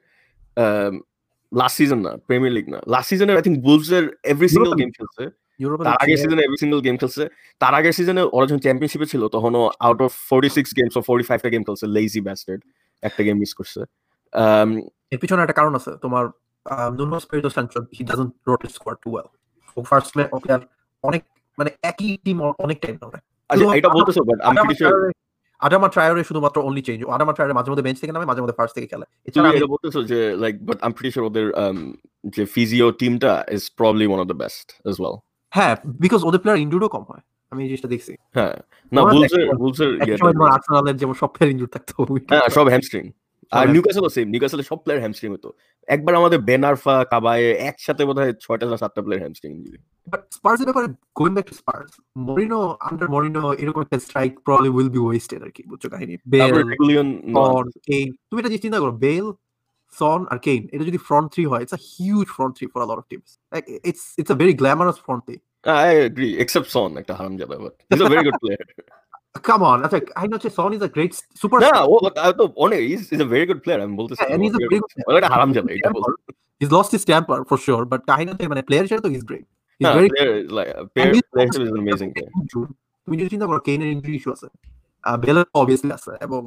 [1.51, 3.87] লাস্ট সিজন না প্রিমিয়ার লিগ না লাস্ট সিজনের I think Bulls
[4.31, 5.23] every single game খেলছে।
[5.87, 7.23] তার আগের সিজনে এভরি সিঙ্গেল গেম খেলছে।
[7.61, 9.51] তার আগের সিজনে ওরা যখন চ্যাম্পিয়নশিপে ছিল তখন
[9.85, 12.61] out of forty six games forty ফাইভটা game খেলছে লেজি ব্যাস্টার্ড
[13.03, 13.81] একটা গেম মিস করছে।
[14.33, 14.69] Um,
[15.13, 16.23] এর পিছনে একটা কারণ আছে তোমার
[16.97, 19.27] Nuno Espirito Santo he doesn't rotate squad too well
[19.77, 20.11] O first
[21.03, 21.21] অনেক
[21.57, 24.83] মানে একই টিম অনেক টাইম ধরে। আচ্ছা এটা বলতেছো বাট আমি প্রিটি
[25.61, 28.73] আডামা ট্রায়ারে শুধুমাত্র অনলি চেঞ্জ আডামা ট্রায়ারে মাঝে মধ্যে বেঞ্চ থেকে নামে মাঝে মধ্যে ফার্স্ট
[28.77, 31.79] থেকে খেলে। তুমি এটা বলতেছো যে like but I am pretty sure ওদের um,
[32.35, 35.15] যে ফিজিও টিমটা is probably one of the best as well
[35.53, 38.55] হ্যাঁ বিকজ ওদের প্লেয়ার ইনজুরিও কম হয়। আমি এই জিনিসটা দেখছি। হ্যাঁ
[38.91, 39.89] না বুলসের বুলসের
[40.55, 41.93] আর্সেনালের যেমন সব প্লেয়ার ইনজুর থাকতো।
[42.31, 43.03] হ্যাঁ সব হ্যামস্ট্রিং
[43.51, 43.65] আর
[44.15, 44.27] সেম
[44.71, 45.49] সব প্লেয়ার হ্যামস্ট্রিং হতো।
[45.87, 50.87] একবার আমাদের বেনারফা কাবায়ে একসাথে বোধহয় ছয়টা না সাতটা প্লেয়ার হ্যামস্ট্রিং ইঞ্জুরি বাট স্পার্সের ব্যাপারে
[51.15, 51.89] going back to Spurs
[52.27, 56.13] Mourinho under Mourinho এরকম একটা strike probably will be wasted আর কি বুঝছ কাহিনী?
[56.33, 59.27] বেল তারপরে রেগুলিয়ন সন কেইন তুমি এটা জিনিস চিন্তা করো বেল
[59.93, 62.87] সন আর কেইন এটা যদি ফ্রন্ট থ্রি হয় it's a huge front three for a
[62.91, 65.35] lot of teams like it's it's a very glamorous front three
[65.81, 68.63] I agree except Son একটা হারামজাদা but he is a very good player
[69.49, 71.93] come on আচ্ছা I know Son is a great super না ও
[72.27, 74.77] I তো অনেক is is a very good player আমি বলতেছি and he's a very
[74.81, 75.07] good player.
[75.15, 76.13] ও একটা হারামজাদা এটা বল।
[76.61, 79.47] He's lost his temper for sure, but কাহিনীতে মানে প্লেয়ার হিসেবে তো he's great.
[79.80, 82.70] He's না very player like player he's player also is an amazing player injured.
[83.08, 84.46] তুমি যদি চিন্তা করো কেইনের ইনজুরি ইস্যু আছে
[85.20, 86.40] বেলের অবভিয়াসলি আছে এবং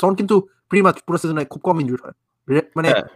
[0.00, 0.34] সন কিন্তু
[0.70, 2.14] প্রি মাচ পুরো সিজনে খুব কম ইনজুর হয়
[2.48, 3.06] রে- মানে হ্যাঁ।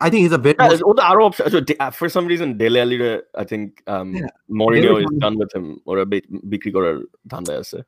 [0.00, 2.26] I think is a bet Yeah, ও তো আরো option- so, de- uh, for some
[2.32, 4.32] reason Dele Alli রে, I think um, Yeah.
[4.60, 6.96] Mourinho Dele is Alli- done with him ওরা বে- বিক্রি করার
[7.32, 7.78] ধান্দায় আছে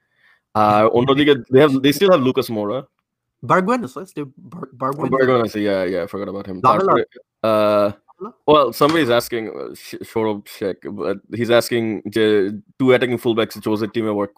[0.54, 2.78] আর অন্যদিকে they have they still have Lucas Moura
[3.42, 6.68] বার্গুয়েন আছে still Bar- Barguen Bergman আছে yeah yeah I forgot about him Lamela.
[6.68, 7.02] তারপরে,
[7.44, 8.01] uh, Lamela?
[8.51, 11.85] well somebody's asking uh, Sh- Shorab Sheikh but he's asking
[12.79, 14.31] two attacking fullbacks Jose team work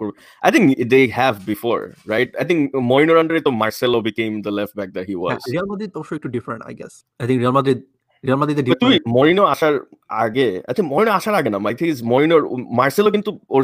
[0.47, 1.81] I think they have before
[2.13, 2.59] right I think
[2.89, 6.29] Mourinho under তো Marcelo became the left back that he was Real Madrid অবশ্য একটু
[6.37, 7.79] different I guess I think Real Madrid
[8.23, 9.73] Real Madrid তুই Mourinho আসার
[10.25, 12.41] আগে আচ্ছা Mourinho আসার আগে না মাই থিং ইজ মরিনোর
[12.79, 13.63] মার্সেলো কিন্তু ওর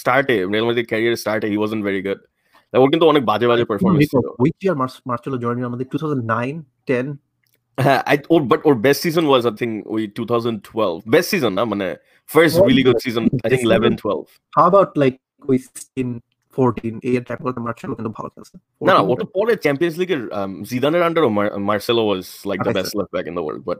[0.00, 2.20] স্টার্টে রিয়াল মাদ্রিদ ক্যারিয়ার স্টার্টে হি ওয়াজন্ট ভেরি গুড
[2.74, 4.76] ওর কিন্তু অনেক বাজে বাজে পারফরম্যান্স ছিল which year
[5.10, 6.56] Marcelo join Real Madrid 2009
[6.88, 7.31] 10
[7.78, 11.64] হ্যাঁ আই ওর but or best season was I think ওই 2012 বেস্ট সিজন না
[11.72, 11.86] মানে
[12.30, 15.14] first Oh, really good season I think 11 12 how about like
[15.50, 16.10] ওই 16
[16.56, 20.20] 14 এই টাইপ করতে মার্সেলো কিন্তু ভালো খেলছে না না ওটা পরে চ্যাম্পিয়ন্স লিগের
[20.70, 21.30] জিদানের আন্ডারও
[21.68, 23.78] Marcelo was like the Okay, best left back in the world but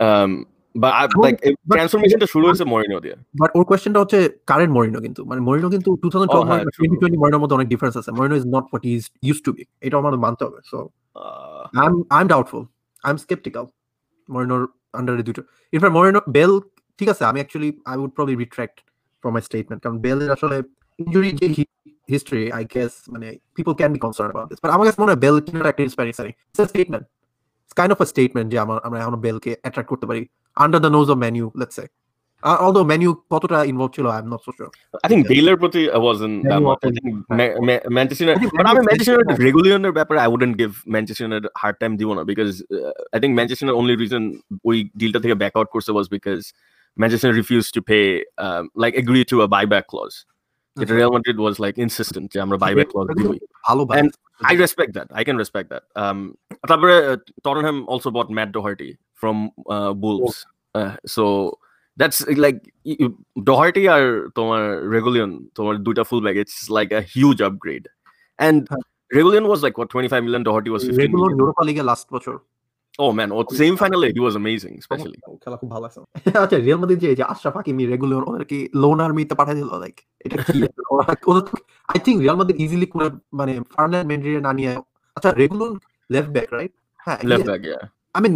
[0.00, 0.32] um
[0.74, 4.18] but I, Well, like but- ট্রান্সফরমেশনটা শুরু হয়েছে মরিনো দিয়ে বাট ওর কোয়েশ্চেনটা হচ্ছে
[4.50, 6.86] কারেন্ট মরিনো কিন্তু মানে মরিনো কিন্তু 2012 Oh, হ্যাঁ, true.
[6.86, 9.96] 2020 মরিনোর মধ্যে অনেক ডিফারেন্স আছে Mourinho is not what is use to be এটা
[10.02, 10.78] আমাদের মানতে হবে so
[11.16, 12.62] ah, I am I am doubtful
[13.04, 13.64] I am sceptical
[14.28, 14.62] মরিনোর
[14.98, 15.42] আন্ডারে দুটো
[15.72, 16.52] ইনফ্যাক্ট মরিনো বেল
[16.98, 18.76] ঠিক আছে, আমি actually I would probably retract
[19.24, 20.56] for my statement কারণ বেলের আসলে
[20.98, 21.46] ইনজুরি যে
[22.12, 23.26] হিস্ট্রি আই গেস মানে
[23.56, 25.36] people can be concern about this but আমার কাছে মনে হয় বেল
[25.72, 27.04] একটা inspiring sorry it's statement
[27.64, 30.22] it's kind of a statement যে আমার আমরা এখনও বেলকে অ্যাট্রাক্ট করতে পারি
[30.56, 31.84] under the nose of menu let's say
[32.64, 34.70] although menu কতটা ইনভলভ ছিল I am not so sure
[35.04, 36.80] I think Baylor প্রতি I wasn't that Man much.
[36.82, 39.14] I wasn't think that Ma- Ma- Manchester United, I think but I Man mean Manchester
[39.16, 42.52] United- United regular ব্যাপারে I wouldn't give Manchester United a hard time দিব না because
[42.76, 44.22] uh, I think Manchester United only reason
[44.68, 46.42] ওই ডিলটা থেকে back out করছে was because
[47.00, 48.06] Manchester United refused to pay
[48.44, 50.16] um, like agree to a buyback clause.
[50.76, 53.38] যেটা Real Madrid was like insistent যে আমরা buyback clause দিবই।
[53.68, 54.10] ভালো ভাই And
[54.52, 55.08] I respect that.
[55.20, 55.84] I can respect that.
[56.02, 56.18] Um,
[56.70, 58.90] তারপরে uh, Tottenham also bought Matt Doherty
[59.22, 59.36] from
[59.74, 59.92] uh,
[61.98, 64.62] Uh, uh, like y- y- আর তোমার
[64.94, 66.36] Regulion, তোমার দুইটা fullback.
[66.36, 67.86] It's like a huge upgrade.
[68.38, 68.82] And হ্যাঁ।
[69.18, 70.42] Regulion was like what 25 million.
[70.42, 72.36] Doherty was 15 regular Europa লিগে last বছর
[72.98, 75.18] Oh man, oh, same finale he was amazing, especially.
[75.42, 75.98] খেলা খুব ভালো লাগছে
[76.44, 79.96] আচ্ছা রিয়াল মাদ্রিদ যে এই যে আশরাফ হাকিমি রেগুলার ওদেরকে লোন আর্মিতে পাঠিয়ে দিল লাইক
[80.24, 80.58] এটা কি
[81.88, 83.06] I think Real Madrid easily করে
[83.38, 84.72] মানে ফার্ল্যান্ড মেন্ড্রি না নিয়ে
[85.16, 85.70] আচ্ছা রেগুলার
[86.10, 86.72] লেফট ব্যাক রাইট
[87.06, 87.82] হ্যাঁ Left back, yeah.
[88.14, 88.34] I mean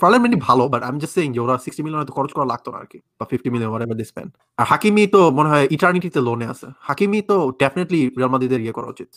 [0.00, 2.68] Ferland Mendy ভালো বাট আমি জাস্ট সেইং যে ওরা সিক্সটি মিলিয়ন হয়তো খরচ করা লাগতো
[2.72, 4.30] না আর কি বা fifty million whatever they spend
[4.60, 8.88] R Hakimi তো মনে হয় ইটার্নিটিতে লোনে আছে। হাকিমি তো ডেফিনেটলি রিয়াল মাদ্রিদের ইয়ে করা
[8.94, 9.10] উচিত।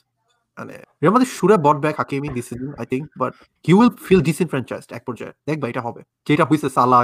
[0.58, 3.32] মানে Real Madrid should bought back Hakimi this season I think but
[3.66, 7.00] he will feel disenfranchised এক পর্যায়ে। দেখবা এটা হবে। যেটা হইছে সালা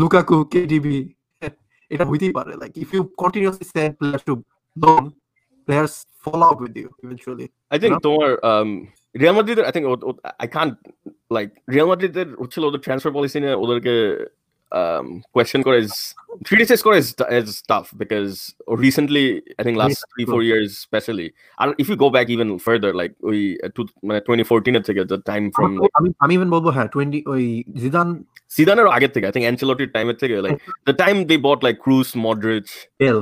[0.00, 0.96] লুকাকু কেডিবি
[1.90, 4.34] এটা হইতেই পারে। Like if you continuously send players to
[4.76, 5.02] loan
[5.66, 5.94] players
[6.24, 6.88] fall out with you
[7.74, 8.04] I think know?
[8.06, 8.30] তোমার
[9.14, 10.76] um, Real Madrid I think ও- ও- I can't
[11.30, 13.94] like Real Madrid এর হচ্ছিল ওদের ট্রান্সফার পলিসি নিয়ে ওদেরকে
[14.72, 15.94] um, question করে is
[16.48, 16.98] criticize করে
[17.72, 18.32] tough because
[18.84, 19.24] recently
[19.60, 20.34] I think last Yeah, three true.
[20.34, 24.20] four years especially and if you go back even further like ওই uh, to, মানে
[24.20, 27.44] 2014 এর থেকে the time from like, আমি আমি ইভেন বলব হ্যাঁ টোয়েন্টি ওই
[27.82, 28.08] জিদান
[28.50, 32.08] সিদানের আগের থেকে I think Ancelotti টাইমের থেকে like the time they bought like Cruz
[32.26, 32.66] Modric
[33.00, 33.18] fail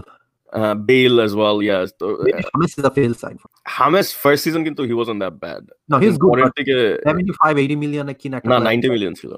[0.60, 3.36] uh, Bale as well yes তো, Maybe James is a fail sign.
[3.76, 5.62] James first season কিন্তু he wasn't that bad
[5.92, 6.32] No, he's good.
[6.32, 6.78] পরের But দিকে
[7.10, 9.34] 75, 80 million এ কিনা একটা না player- 90 million ছিল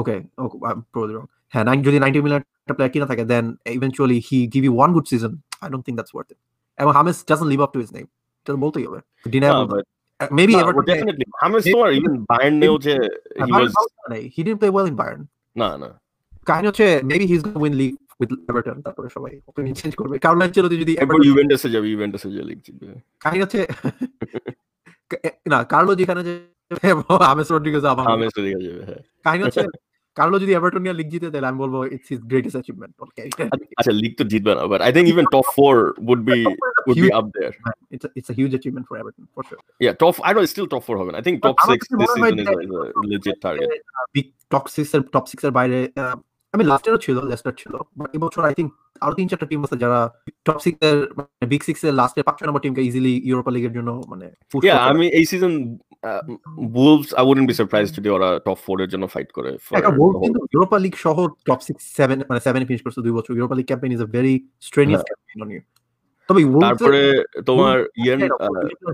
[0.00, 1.28] Okay, okay, I'm probably wrong.
[1.52, 3.44] হ্যাঁ, nine- যদি 90 million একটা player কিনা থাকে, then
[3.78, 5.32] eventually he give you one good season.
[5.64, 6.38] I don't think that's worth it.
[6.78, 8.08] এবং James doesn't live up to his name.
[8.40, 9.00] এটা তো বলতেই হবে.
[9.34, 9.66] Deniable.
[9.66, 9.84] No, but
[10.20, 11.26] Uh, maybe no, Everton- well, definitely.
[11.40, 14.22] James maybe- তোমার even Bayern নেও যে Uh, he Bayern was ভালো খেলে নাই.
[14.34, 15.22] He didn't play well in Bayern.
[15.60, 15.88] না না
[16.48, 20.15] কাহিনী হচ্ছে maybe he's going to win league with Everton তারপরে সবাই opinion change করবে।
[20.25, 20.93] কারণ আনচেলত্তি যদি
[21.29, 23.59] ইউভেন্টাসে যাবে ইউভেন্টাসে যে লিগ জিতবে। কাহিনী হচ্ছে
[25.51, 26.33] না কার্লো যেখানে যে
[27.31, 29.63] আমেস রড্রিগেজ আবার হামেস দিকে যাবে হ্যাঁ। কাহিনী হচ্ছে
[30.17, 32.93] কার্লো যদি এভারটন লিগ জিতে তাহলে আমি বলব ইটস হিজ গ্রেটেস্ট অ্যাচিভমেন্ট
[33.79, 36.39] আচ্ছা লিগ তো জিতবে না but I think even top 4 would be
[36.87, 37.53] would be up there
[37.93, 39.61] it's a, it's a huge achievement for Everton for sure.
[39.85, 42.11] yeah top I know it's still top 4 হবে I think top 6 কাছে this
[42.11, 43.69] মনে হয় season is, a legit target
[44.15, 45.77] big top six এর top six এর বাইরে
[46.53, 48.69] আমি last ইয়ারও ছিল Leicester ছিল বাট এবছর আই থিঙ্ক
[49.03, 49.99] আরও তিন চারটা টিম আছে যারা
[50.47, 53.89] টপ সিক্স এর মানে বিগ সিক্স এর লাস্টের পাঁচ নম্বর টিমকে ইজিলি ইউরোপা লিগের জন্য
[54.11, 54.27] মানে
[54.99, 55.53] mean এই season
[56.75, 59.51] Wolves I wouldn't be surprised যদি ওরা টপ 4 এর জন্য ফাইট করে
[60.53, 63.91] ইউরোপা লিগ সহ টপ সিক্স সেভেন মানে সেভেন ফিনিশ করছে দুই বছর। Europa league campaign
[63.95, 64.35] is a very
[64.67, 65.61] strenuous campaign on you
[66.29, 67.01] তবে তারপরে
[67.49, 68.19] তোমার ইয়েন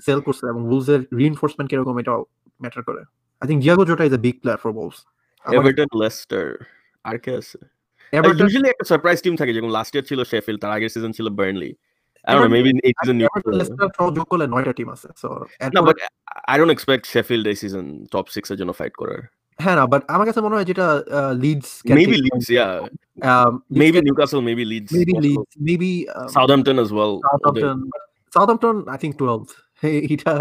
[0.07, 2.19] সেল করছে এবং Wolves এর রিইনফোর্সমেন্ট কীরকম এটাও
[2.61, 3.01] ম্যাটার করে।
[3.41, 4.71] I think Diogo Jota is a big player for
[5.45, 6.45] Everton Leicester
[7.09, 7.57] আর কে আছে
[8.13, 11.27] এভারটন ইউজুয়ালি একটা সারপ্রাইজ টিম থাকে যেমন লাস্ট ইয়ার ছিল শেফিল্ড তার আগের সিজন ছিল
[11.39, 11.71] Burnley
[12.27, 13.15] I don't know, maybe in eight season.
[13.25, 15.29] Everton Leicester সহ যোগ করলে নয়টা টিম আছে so
[15.75, 15.95] No, but
[16.53, 17.85] I don't expect Sheffield এই season
[18.15, 19.21] top six এর জন্য fight করার.
[19.59, 20.85] হ্যাঁ না বাট আমার কাছে মনে হয় যেটা
[21.43, 22.73] Leeds Maybe Leeds, yeah.
[23.81, 24.91] Maybe Newcastle, maybe Leeds.
[24.97, 25.25] maybe also.
[25.27, 27.13] Leeds maybe um, Southampton as well.
[27.25, 27.77] Southampton
[28.35, 29.51] Southampton I think 12th
[30.15, 30.33] এটা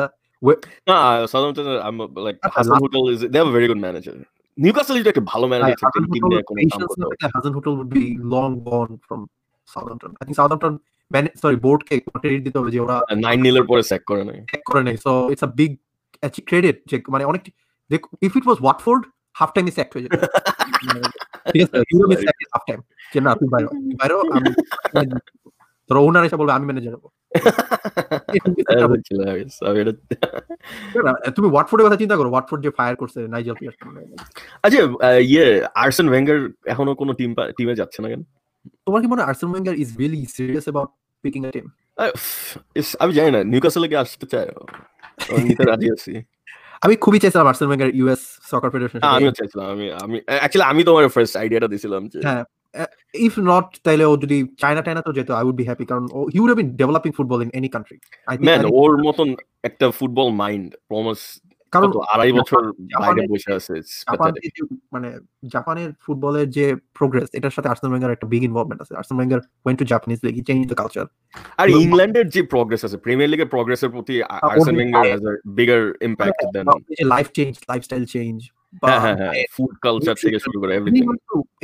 [0.88, 3.82] Nah, Southampton, I'm uh, like Okay, Hassan last- Hotel is they have a very good
[3.88, 4.14] manager.
[4.58, 7.92] Newcastle is একটা ভালো manager থাকতেন team নিয়ে কোনো কাম করতে হবে। Hazen Hotel would
[7.98, 9.20] be long gone from
[9.70, 10.10] Southampton.
[10.20, 10.74] I think Southampton
[11.10, 12.96] man sorry board কে credit দিতে হবে যে ওরা
[13.26, 14.38] নাইন নীলের পরে স্যাক করে নাই।
[14.70, 15.12] করে নেই। সো
[16.90, 17.42] যে মানে অনেক
[18.26, 19.02] if it was Watford
[19.36, 20.12] half টাইমে স্যাক্ট হয়ে যেত।
[21.52, 21.76] ঠিক আছে
[22.54, 22.80] হাফ টাইম
[23.12, 23.68] যে না তুই বাইরো
[24.00, 24.50] বাইরো আমি
[25.90, 27.04] তোর ওনার এসে বলবে আমি ম্যানেজার হব।
[31.36, 33.88] তুমি ওয়াটফোর্ডের কথা চিন্তা করো। ওয়াটফোর্ড যে ফায়ার করছে নাইজেল পিয়ারসন
[34.64, 34.80] আচ্ছা
[35.32, 35.46] ইয়ে
[35.82, 36.38] আর্সেন ওয়েঙ্গার
[36.72, 38.22] এখনও কোনো টিম টিমে যাচ্ছে না কেন?
[38.86, 40.90] তোমার কি মনে হয় Arsene Wenger is really serious about
[41.24, 41.66] picking a team
[43.02, 44.48] আমি জানি না নিউকাসলে কি আসতে চায়?
[45.44, 46.12] নিতে রাজি আছি।
[46.82, 51.02] আমি খুবই চাইছিলাম Arsene Wenger US soccer federation আমিও চাইছিলাম আমি আমি অ্যাকচুয়ালি আমি তোমার
[51.16, 52.44] ফার্স্ট আইডিয়াটা দিছিলাম যে হ্যাঁ।
[53.26, 56.20] ইফ নট তাইলে ও যদি চায়না টাইনা তো যেত আই উড বি হ্যাপি কারণ ও
[56.32, 57.96] he would have been developing football in any country
[58.26, 59.28] I mean ওর মতন
[59.64, 61.20] একটা ফুটবল মাইন্ড প্রমোস
[61.72, 62.62] কারণ আড়াই বছর
[63.02, 63.74] বাইরে বসে আছে
[64.94, 65.08] মানে
[65.54, 66.66] জাপানের ফুটবলের যে
[66.98, 70.32] প্রোগ্রেস এটার সাথে আর্সেন ওয়েঙ্গার একটা বিগ ইনভলভমেন্ট আছে। Arsene Wenger went to Japanese league
[70.38, 71.06] he change the culture
[71.58, 75.32] আর ইংল্যান্ডের যে প্রগ্রেস আছে প্রিমিয়ার লিগের প্রগ্রেসের প্রতি ওর আর্সেন যে Wenger has a
[75.58, 76.64] bigger impact than
[77.14, 78.36] life change lifestyle change
[78.82, 81.02] বা হ্যাঁ হ্যাঁ হ্যাঁ ফুড কালচার থেকে শুরু করে এভরিথিং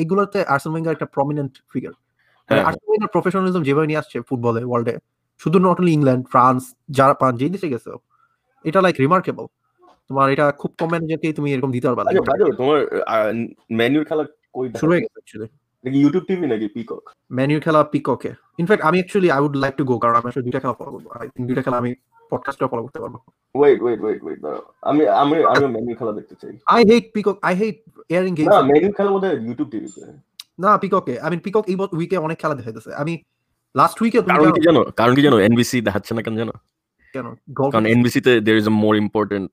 [0.02, 1.94] এগুলোতে আর্সেন ওয়েঙ্গার একটা prominent figure
[2.48, 4.94] Arsene Wenger professionalism যেভাবে নিয়ে আসছে ফুটবলে ওয়ার্ল্ডে
[5.40, 6.62] শুধু not only England France
[6.98, 7.90] Japan যেই দেশে গেছে
[8.64, 9.46] এটা লাইক রিমার্কেবল
[10.08, 12.22] তোমার এটা খুব কম ম্যানেজারকেই তুমি এরকম দিতে পারবা। আচ্ছা
[12.60, 12.78] তোমার
[13.70, 15.48] মেনুর খেলা কই শুরু হয়ে গেছে অ্যাকচুয়ালি
[15.84, 17.02] নাকি ইউটিউব টিভি নাকি পিকক
[17.32, 20.60] ম্যানুর খেলা পিককে ইনফ্যাক্ট আমি actually I would like to go কারণ আমি আসলে দুইটা
[20.60, 21.92] খেলা ফলো করব। আই থিঙ্ক দুইটা খেলা আমি
[22.30, 23.14] পডকাস্টটা ফলো করতে পারব।
[23.54, 27.36] ওয়েট ওয়েট ওয়েট ওয়েট দাঁড়াও। আমি আমি আমি মেনুর খেলা দেখতে চাই। I hate Peacock
[27.42, 27.76] I hate
[28.12, 30.02] airing games না মেনুর খেলা বোধহয় ইউটিউব টিভিতে
[30.58, 33.14] না পিককে আই মিন পিকক এই উইকে অনেক খেলা দেখাইতেছে। আমি
[33.74, 35.36] লাস্ট উইকে কারণ কি জানো কারণ কি জানো?
[35.38, 36.54] এনবিসি দেখাচ্ছে না কেন জানো?
[37.14, 37.26] কেন?
[37.58, 39.48] গল্ফ কারণ এনবিসি তে there is a more important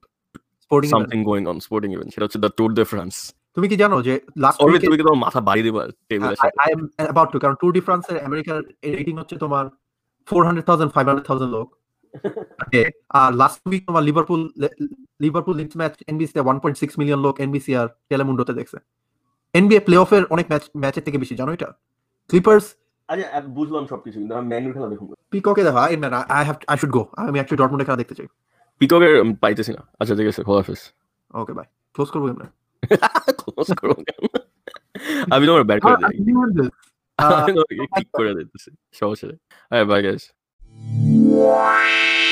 [0.64, 3.14] sporting something going on sporting event সেটা হচ্ছে দ্য ট্যুর ডে ফ্রান্স
[3.56, 6.68] তুমি কি জানো যে লাস্ট উইকে তুমি কি তোমার মাথা বাড়ি দিবা টেবিলের সাথে আই
[6.72, 8.58] এম অ্যাবাউট টু কারণ ট্যুর ডি ফ্রান্সের আমেরিকার
[8.96, 9.64] রেটিং হচ্ছে তোমার
[10.28, 11.66] 400,000 500,000 লোক।
[12.62, 14.40] Okay, আর লাস্ট উইক তোমার Liverpool
[15.20, 18.78] Liverpool Leeds match NBC 1.6 million লোক এনবিসি আর টেলেমুন্ডোতে দেখছে।
[19.54, 21.68] এনবিএ প্লেঅফের অনেক ম্যাচ ম্যাচের থেকে বেশি জানো এটা?
[22.28, 22.74] ক্লিপার্স
[23.48, 26.90] বুঝলাম সবকিছু কিন্তু আমি মেনুর খেলা দেখুন। পিককে দেখা I man I have I should
[26.90, 28.28] go আমি অ্যাকচুয়ালি ডটমুন্ডে খেলা দেখতে চাই।
[29.40, 30.80] পাইতেছি না। আচ্ছা ঠিক আছে খোলা হাফেজ।
[31.34, 32.46] ওকে বাই ক্লোজ করব আমরা
[33.40, 34.22] ক্লোজ করো কেন?
[35.30, 36.68] আমি তোমার ব্যাট করে দিই।
[37.18, 39.38] Uh, আমি তোমাকে কিক করে দিতেছি সমস্যা নেই।
[39.84, 40.24] Bye guys
[40.80, 42.27] Wow.